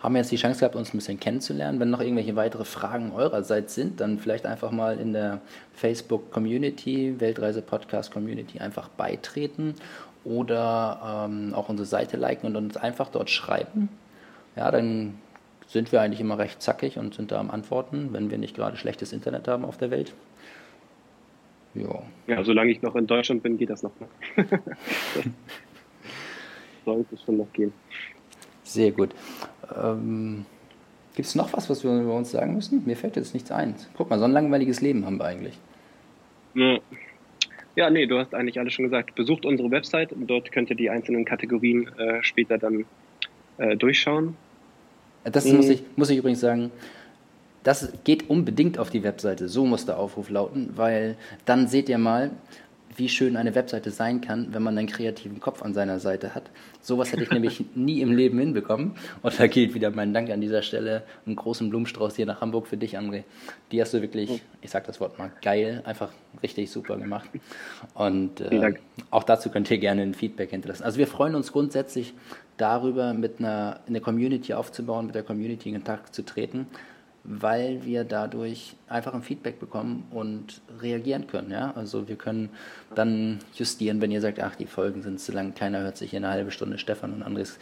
haben 0.00 0.14
jetzt 0.14 0.30
die 0.30 0.36
Chance 0.36 0.60
gehabt, 0.60 0.76
uns 0.76 0.94
ein 0.94 0.98
bisschen 0.98 1.18
kennenzulernen. 1.18 1.80
Wenn 1.80 1.90
noch 1.90 2.00
irgendwelche 2.00 2.36
weitere 2.36 2.64
Fragen 2.64 3.12
eurerseits 3.12 3.74
sind, 3.74 4.00
dann 4.00 4.18
vielleicht 4.18 4.46
einfach 4.46 4.70
mal 4.70 4.98
in 4.98 5.12
der 5.12 5.40
Facebook-Community, 5.74 7.16
Weltreise 7.18 7.62
Podcast 7.62 8.12
Community, 8.12 8.60
einfach 8.60 8.88
beitreten 8.88 9.74
oder 10.24 11.26
ähm, 11.28 11.52
auch 11.54 11.68
unsere 11.68 11.86
Seite 11.86 12.16
liken 12.16 12.46
und 12.46 12.56
uns 12.56 12.76
einfach 12.76 13.08
dort 13.08 13.30
schreiben. 13.30 13.88
Ja, 14.56 14.70
dann 14.70 15.18
sind 15.66 15.92
wir 15.92 16.00
eigentlich 16.00 16.20
immer 16.20 16.38
recht 16.38 16.62
zackig 16.62 16.98
und 16.98 17.14
sind 17.14 17.32
da 17.32 17.40
am 17.40 17.50
Antworten, 17.50 18.10
wenn 18.12 18.30
wir 18.30 18.38
nicht 18.38 18.54
gerade 18.54 18.76
schlechtes 18.76 19.12
Internet 19.12 19.48
haben 19.48 19.64
auf 19.64 19.78
der 19.78 19.90
Welt. 19.90 20.12
Ja. 21.74 22.02
ja, 22.26 22.44
solange 22.44 22.70
ich 22.70 22.82
noch 22.82 22.96
in 22.96 23.06
Deutschland 23.06 23.42
bin, 23.42 23.58
geht 23.58 23.70
das 23.70 23.82
noch. 23.82 23.92
das 24.36 24.46
sollte 26.84 27.16
schon 27.24 27.36
noch 27.36 27.52
gehen. 27.52 27.72
Sehr 28.68 28.92
gut. 28.92 29.10
Ähm, 29.74 30.44
Gibt 31.16 31.26
es 31.26 31.34
noch 31.34 31.52
was, 31.54 31.70
was 31.70 31.82
wir 31.82 31.90
über 31.90 32.14
uns 32.14 32.30
sagen 32.30 32.54
müssen? 32.54 32.84
Mir 32.84 32.96
fällt 32.96 33.16
jetzt 33.16 33.34
nichts 33.34 33.50
ein. 33.50 33.74
Guck 33.96 34.10
mal, 34.10 34.18
so 34.18 34.26
ein 34.26 34.32
langweiliges 34.32 34.80
Leben 34.80 35.06
haben 35.06 35.18
wir 35.18 35.24
eigentlich. 35.24 35.58
Ja, 37.76 37.90
nee, 37.90 38.06
du 38.06 38.18
hast 38.18 38.34
eigentlich 38.34 38.58
alles 38.58 38.74
schon 38.74 38.84
gesagt. 38.84 39.14
Besucht 39.14 39.46
unsere 39.46 39.70
Website, 39.70 40.10
dort 40.16 40.52
könnt 40.52 40.68
ihr 40.70 40.76
die 40.76 40.90
einzelnen 40.90 41.24
Kategorien 41.24 41.88
äh, 41.98 42.22
später 42.22 42.58
dann 42.58 42.84
äh, 43.56 43.76
durchschauen. 43.76 44.36
Das 45.24 45.46
mhm. 45.46 45.56
muss, 45.56 45.68
ich, 45.68 45.82
muss 45.96 46.10
ich 46.10 46.18
übrigens 46.18 46.40
sagen, 46.40 46.70
das 47.62 47.92
geht 48.04 48.28
unbedingt 48.28 48.78
auf 48.78 48.90
die 48.90 49.02
Webseite. 49.02 49.48
So 49.48 49.64
muss 49.64 49.86
der 49.86 49.98
Aufruf 49.98 50.28
lauten, 50.30 50.72
weil 50.76 51.16
dann 51.46 51.68
seht 51.68 51.88
ihr 51.88 51.98
mal, 51.98 52.30
wie 52.98 53.08
schön 53.08 53.36
eine 53.36 53.54
Webseite 53.54 53.90
sein 53.90 54.20
kann, 54.20 54.48
wenn 54.52 54.62
man 54.62 54.76
einen 54.76 54.88
kreativen 54.88 55.40
Kopf 55.40 55.62
an 55.62 55.72
seiner 55.72 56.00
Seite 56.00 56.34
hat. 56.34 56.50
Sowas 56.80 57.12
hätte 57.12 57.22
ich 57.22 57.30
nämlich 57.30 57.64
nie 57.74 58.00
im 58.00 58.12
Leben 58.12 58.38
hinbekommen. 58.38 58.92
Und 59.22 59.38
da 59.38 59.46
gilt 59.46 59.74
wieder 59.74 59.90
mein 59.90 60.12
Dank 60.12 60.30
an 60.30 60.40
dieser 60.40 60.62
Stelle. 60.62 61.04
Einen 61.24 61.36
großen 61.36 61.70
Blumenstrauß 61.70 62.16
hier 62.16 62.26
nach 62.26 62.40
Hamburg 62.40 62.66
für 62.66 62.76
dich, 62.76 62.98
André. 62.98 63.22
Die 63.70 63.80
hast 63.80 63.94
du 63.94 64.02
wirklich, 64.02 64.42
ich 64.60 64.70
sag 64.70 64.86
das 64.86 65.00
Wort 65.00 65.18
mal, 65.18 65.30
geil, 65.42 65.82
einfach 65.84 66.10
richtig 66.42 66.70
super 66.70 66.96
gemacht. 66.96 67.30
Und 67.94 68.40
äh, 68.40 68.74
auch 69.10 69.24
dazu 69.24 69.50
könnt 69.50 69.70
ihr 69.70 69.78
gerne 69.78 70.02
ein 70.02 70.14
Feedback 70.14 70.50
hinterlassen. 70.50 70.82
Also 70.82 70.98
wir 70.98 71.06
freuen 71.06 71.34
uns 71.34 71.52
grundsätzlich 71.52 72.14
darüber, 72.56 73.14
mit 73.14 73.38
einer, 73.38 73.80
eine 73.86 74.00
Community 74.00 74.54
aufzubauen, 74.54 75.06
mit 75.06 75.14
der 75.14 75.22
Community 75.22 75.68
in 75.68 75.76
Kontakt 75.76 76.14
zu 76.14 76.24
treten 76.24 76.66
weil 77.30 77.84
wir 77.84 78.04
dadurch 78.04 78.74
einfach 78.88 79.12
ein 79.12 79.22
Feedback 79.22 79.60
bekommen 79.60 80.06
und 80.10 80.62
reagieren 80.80 81.26
können. 81.26 81.50
Ja? 81.50 81.72
Also 81.76 82.08
wir 82.08 82.16
können 82.16 82.48
dann 82.94 83.40
justieren, 83.54 84.00
wenn 84.00 84.10
ihr 84.10 84.22
sagt, 84.22 84.40
ach, 84.40 84.54
die 84.54 84.66
Folgen 84.66 85.02
sind 85.02 85.20
zu 85.20 85.32
lang, 85.32 85.54
keiner 85.54 85.80
hört 85.80 85.98
sich 85.98 86.10
hier 86.10 86.20
eine 86.20 86.30
halbe 86.30 86.50
Stunde 86.50 86.78
Stefan 86.78 87.12
und 87.12 87.22
Andres 87.22 87.58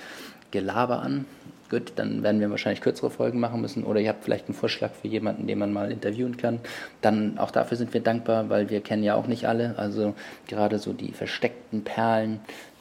Gelaber 0.53 1.03
an. 1.03 1.25
Gut, 1.69 1.95
dann 1.97 2.23
werden 2.23 2.41
wir 2.41 2.49
wahrscheinlich 2.49 2.81
kürzere 2.81 3.11
Folgen 3.11 3.41
machen 3.41 3.61
müssen 3.61 3.83
oder 3.83 3.99
ihr 3.99 4.09
habt 4.11 4.23
vielleicht 4.23 4.47
einen 4.47 4.55
Vorschlag 4.55 4.93
für 4.93 5.09
jemanden, 5.09 5.49
den 5.49 5.59
man 5.59 5.73
mal 5.73 5.91
interviewen 5.91 6.37
kann. 6.37 6.61
Dann 7.01 7.39
auch 7.39 7.51
dafür 7.51 7.77
sind 7.77 7.93
wir 7.93 8.01
dankbar, 8.01 8.49
weil 8.49 8.71
wir 8.71 8.81
kennen 8.83 9.03
ja 9.03 9.17
auch 9.17 9.27
nicht 9.27 9.49
alle. 9.49 9.77
Also 9.77 10.15
gerade 10.47 10.79
so 10.79 10.93
die 10.93 11.11
versteckten 11.11 11.83
Perlen, 11.83 12.39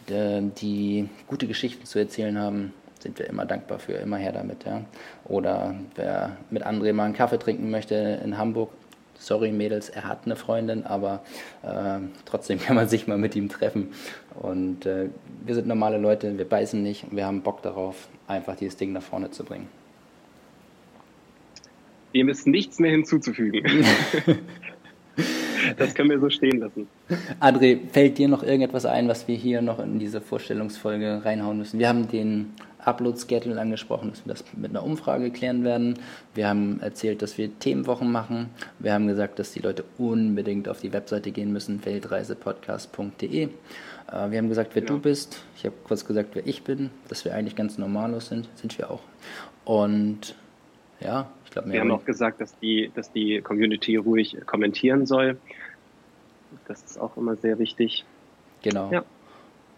die 0.08 1.10
gute 1.26 1.48
Geschichten 1.48 1.88
zu 1.88 1.98
erzählen 1.98 2.38
haben, 2.38 2.74
sind 3.06 3.20
wir 3.20 3.30
immer 3.30 3.46
dankbar 3.46 3.78
für, 3.78 3.94
immer 3.94 4.18
her 4.18 4.32
damit. 4.32 4.66
Ja. 4.66 4.82
Oder 5.26 5.76
wer 5.96 6.38
mit 6.50 6.66
André 6.66 6.92
mal 6.92 7.04
einen 7.04 7.14
Kaffee 7.14 7.38
trinken 7.38 7.70
möchte 7.70 8.20
in 8.24 8.40
Hamburg, 8.40 8.72
sorry 9.20 9.52
Mädels, 9.52 9.90
er 9.90 10.06
hat 10.06 10.22
eine 10.26 10.36
Freundin, 10.36 10.84
aber 10.86 11.22
äh, 11.62 12.00
trotzdem 12.26 12.60
kann 12.66 12.76
man 12.76 12.90
sich 12.90 13.06
mal 13.06 13.20
mit 13.20 13.36
ihm 13.36 13.48
treffen. 13.48 13.94
Und 14.42 14.88
äh, 14.88 15.10
wir 15.46 15.54
sind 15.54 15.68
normale 15.68 16.00
Leute, 16.00 16.36
wir 16.36 16.50
beißen 16.50 16.82
nicht 16.82 17.04
und 17.04 17.16
wir 17.16 17.28
haben 17.28 17.44
Bock 17.44 17.62
darauf, 17.62 18.08
einfach 18.28 18.56
dieses 18.56 18.76
Ding 18.76 18.92
nach 18.92 19.04
vorne 19.04 19.30
zu 19.30 19.44
bringen. 19.44 19.68
Dem 22.16 22.28
ist 22.30 22.48
nichts 22.48 22.80
mehr 22.80 22.92
hinzuzufügen. 22.92 23.64
das 25.78 25.94
können 25.94 26.10
wir 26.10 26.20
so 26.20 26.30
stehen 26.30 26.60
lassen. 26.60 26.88
André, 27.40 27.80
fällt 27.92 28.18
dir 28.18 28.28
noch 28.28 28.44
irgendetwas 28.44 28.86
ein, 28.86 29.08
was 29.08 29.28
wir 29.28 29.36
hier 29.36 29.62
noch 29.62 29.80
in 29.80 30.00
diese 30.00 30.22
Vorstellungsfolge 30.22 31.22
reinhauen 31.24 31.58
müssen? 31.58 31.80
Wir 31.80 31.90
haben 31.90 32.08
den 32.08 32.54
Upload-Schedule 32.86 33.60
angesprochen, 33.60 34.12
dass 34.12 34.26
wir 34.26 34.34
das 34.34 34.44
mit 34.56 34.72
einer 34.72 34.84
Umfrage 34.84 35.32
klären 35.32 35.64
werden. 35.64 36.00
Wir 36.34 36.48
haben 36.48 36.80
erzählt, 36.82 37.22
dass 37.22 37.38
wir 37.38 37.58
Themenwochen 37.60 38.12
machen. 38.12 38.50
Wir 38.80 38.94
haben 38.94 39.08
gesagt, 39.08 39.40
dass 39.40 39.52
die 39.52 39.60
Leute 39.60 39.84
unbedingt 39.98 40.70
auf 40.70 40.82
die 40.82 40.94
Webseite 40.94 41.32
gehen 41.32 41.52
müssen, 41.52 41.84
weltreisepodcast.de. 41.86 43.44
Äh, 43.44 43.50
wir 44.08 44.38
haben 44.38 44.50
gesagt, 44.50 44.76
wer 44.76 44.84
ja. 44.84 44.88
du 44.88 45.00
bist. 45.00 45.44
Ich 45.58 45.66
habe 45.66 45.76
kurz 45.84 46.06
gesagt, 46.06 46.30
wer 46.34 46.46
ich 46.46 46.64
bin, 46.64 46.92
dass 47.10 47.26
wir 47.26 47.34
eigentlich 47.34 47.56
ganz 47.56 47.78
normalos 47.78 48.28
sind. 48.28 48.50
Sind 48.56 48.78
wir 48.78 48.92
auch. 48.92 49.02
Und 49.66 50.36
ja, 51.00 51.30
ich 51.46 51.52
glaube, 51.52 51.72
wir 51.72 51.80
haben 51.80 51.92
auch 51.92 52.06
gesagt, 52.06 52.40
dass 52.42 52.58
die, 52.60 52.92
dass 52.96 53.12
die 53.12 53.42
Community 53.42 53.96
ruhig 53.96 54.38
kommentieren 54.46 55.06
soll. 55.06 55.38
Das 56.68 56.84
ist 56.84 57.00
auch 57.00 57.18
immer 57.18 57.36
sehr 57.36 57.60
wichtig. 57.60 58.06
Genau. 58.62 58.92
Ja. 58.92 59.04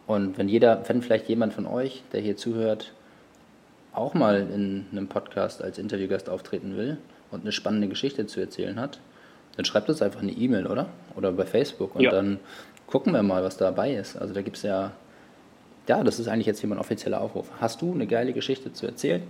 Und 0.05 0.37
wenn 0.37 0.47
jeder, 0.47 0.87
wenn 0.87 1.01
vielleicht 1.01 1.27
jemand 1.27 1.53
von 1.53 1.65
euch, 1.65 2.03
der 2.13 2.21
hier 2.21 2.37
zuhört, 2.37 2.93
auch 3.97 4.13
mal 4.13 4.47
in 4.53 4.85
einem 4.91 5.07
Podcast 5.07 5.63
als 5.63 5.77
Interviewgast 5.77 6.29
auftreten 6.29 6.77
will 6.77 6.97
und 7.31 7.41
eine 7.41 7.51
spannende 7.51 7.87
Geschichte 7.87 8.25
zu 8.27 8.39
erzählen 8.39 8.79
hat, 8.79 8.99
dann 9.55 9.65
schreibt 9.65 9.89
uns 9.89 10.01
einfach 10.01 10.21
eine 10.21 10.31
E-Mail, 10.31 10.67
oder? 10.67 10.87
Oder 11.15 11.31
bei 11.31 11.45
Facebook 11.45 11.95
und 11.95 12.01
ja. 12.01 12.11
dann 12.11 12.39
gucken 12.85 13.13
wir 13.13 13.23
mal, 13.23 13.43
was 13.43 13.57
dabei 13.57 13.95
ist. 13.95 14.15
Also 14.15 14.33
da 14.33 14.41
gibt 14.41 14.57
es 14.57 14.63
ja, 14.63 14.91
ja, 15.87 16.03
das 16.03 16.19
ist 16.19 16.27
eigentlich 16.27 16.45
jetzt 16.45 16.59
hier 16.59 16.69
mein 16.69 16.77
offizieller 16.77 17.21
Aufruf. 17.21 17.49
Hast 17.59 17.81
du 17.81 17.91
eine 17.91 18.05
geile 18.07 18.33
Geschichte 18.33 18.71
zu 18.71 18.85
erzählen, 18.85 19.23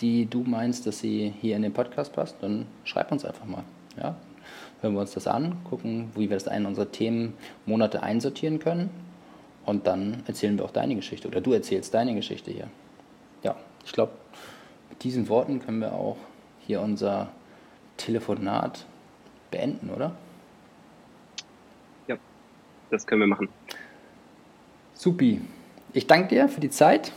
die 0.00 0.26
du 0.26 0.40
meinst, 0.40 0.86
dass 0.86 0.98
sie 0.98 1.34
hier 1.40 1.56
in 1.56 1.62
den 1.62 1.72
Podcast 1.72 2.12
passt, 2.14 2.36
dann 2.40 2.66
schreib 2.84 3.12
uns 3.12 3.24
einfach 3.24 3.44
mal. 3.44 3.64
Ja? 4.00 4.16
Hören 4.80 4.94
wir 4.94 5.00
uns 5.00 5.12
das 5.12 5.26
an, 5.26 5.58
gucken, 5.64 6.10
wie 6.14 6.30
wir 6.30 6.36
das 6.36 6.46
in 6.46 6.64
unsere 6.64 6.90
Themen 6.90 7.34
Monate 7.66 8.02
einsortieren 8.02 8.58
können 8.60 8.90
und 9.66 9.86
dann 9.86 10.22
erzählen 10.26 10.56
wir 10.56 10.64
auch 10.64 10.70
deine 10.70 10.94
Geschichte 10.94 11.28
oder 11.28 11.40
du 11.40 11.52
erzählst 11.52 11.92
deine 11.92 12.14
Geschichte 12.14 12.50
hier. 12.50 12.68
Ich 13.86 13.92
glaube, 13.92 14.12
mit 14.90 15.04
diesen 15.04 15.28
Worten 15.28 15.60
können 15.60 15.80
wir 15.80 15.92
auch 15.92 16.16
hier 16.66 16.80
unser 16.80 17.28
Telefonat 17.96 18.84
beenden, 19.50 19.90
oder? 19.90 20.14
Ja, 22.08 22.16
das 22.90 23.06
können 23.06 23.22
wir 23.22 23.28
machen. 23.28 23.48
Supi. 24.92 25.40
Ich 25.92 26.06
danke 26.06 26.28
dir 26.28 26.48
für 26.48 26.60
die 26.60 26.68
Zeit. 26.68 27.12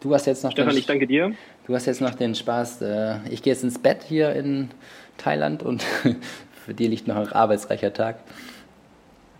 Du 0.00 0.14
hast 0.14 0.26
jetzt 0.26 0.44
noch 0.44 0.52
Stefan, 0.52 0.70
den, 0.70 0.78
ich 0.78 0.86
danke 0.86 1.06
dir. 1.06 1.32
Du 1.66 1.74
hast 1.74 1.86
jetzt 1.86 2.00
noch 2.00 2.14
den 2.14 2.34
Spaß. 2.34 2.82
Äh, 2.82 3.28
ich 3.30 3.42
gehe 3.42 3.52
jetzt 3.52 3.64
ins 3.64 3.78
Bett 3.78 4.04
hier 4.04 4.32
in 4.34 4.70
Thailand 5.16 5.62
und 5.62 5.82
für 6.64 6.74
dir 6.74 6.90
liegt 6.90 7.08
noch 7.08 7.16
ein 7.16 7.32
arbeitsreicher 7.32 7.92
Tag. 7.92 8.20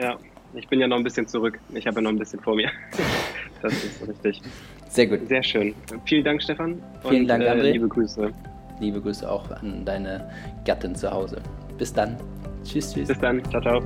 Ja, 0.00 0.16
ich 0.54 0.66
bin 0.66 0.80
ja 0.80 0.88
noch 0.88 0.96
ein 0.96 1.04
bisschen 1.04 1.28
zurück. 1.28 1.60
Ich 1.74 1.86
habe 1.86 1.96
ja 1.96 2.00
noch 2.00 2.10
ein 2.10 2.18
bisschen 2.18 2.40
vor 2.40 2.56
mir. 2.56 2.70
Das 3.60 3.72
ist 3.72 4.06
richtig. 4.06 4.40
Sehr 4.88 5.06
gut. 5.06 5.28
Sehr 5.28 5.42
schön. 5.42 5.74
Vielen 6.04 6.24
Dank, 6.24 6.42
Stefan. 6.42 6.82
Vielen 7.08 7.22
und, 7.22 7.28
Dank, 7.28 7.42
äh, 7.42 7.48
André. 7.48 7.72
Liebe 7.72 7.88
Grüße. 7.88 8.30
Liebe 8.80 9.00
Grüße 9.00 9.30
auch 9.30 9.50
an 9.50 9.84
deine 9.84 10.30
Gattin 10.64 10.94
zu 10.94 11.10
Hause. 11.10 11.40
Bis 11.76 11.92
dann. 11.92 12.16
Tschüss, 12.64 12.92
tschüss. 12.92 13.08
Bis 13.08 13.18
dann. 13.18 13.42
Ciao, 13.50 13.60
ciao. 13.60 13.82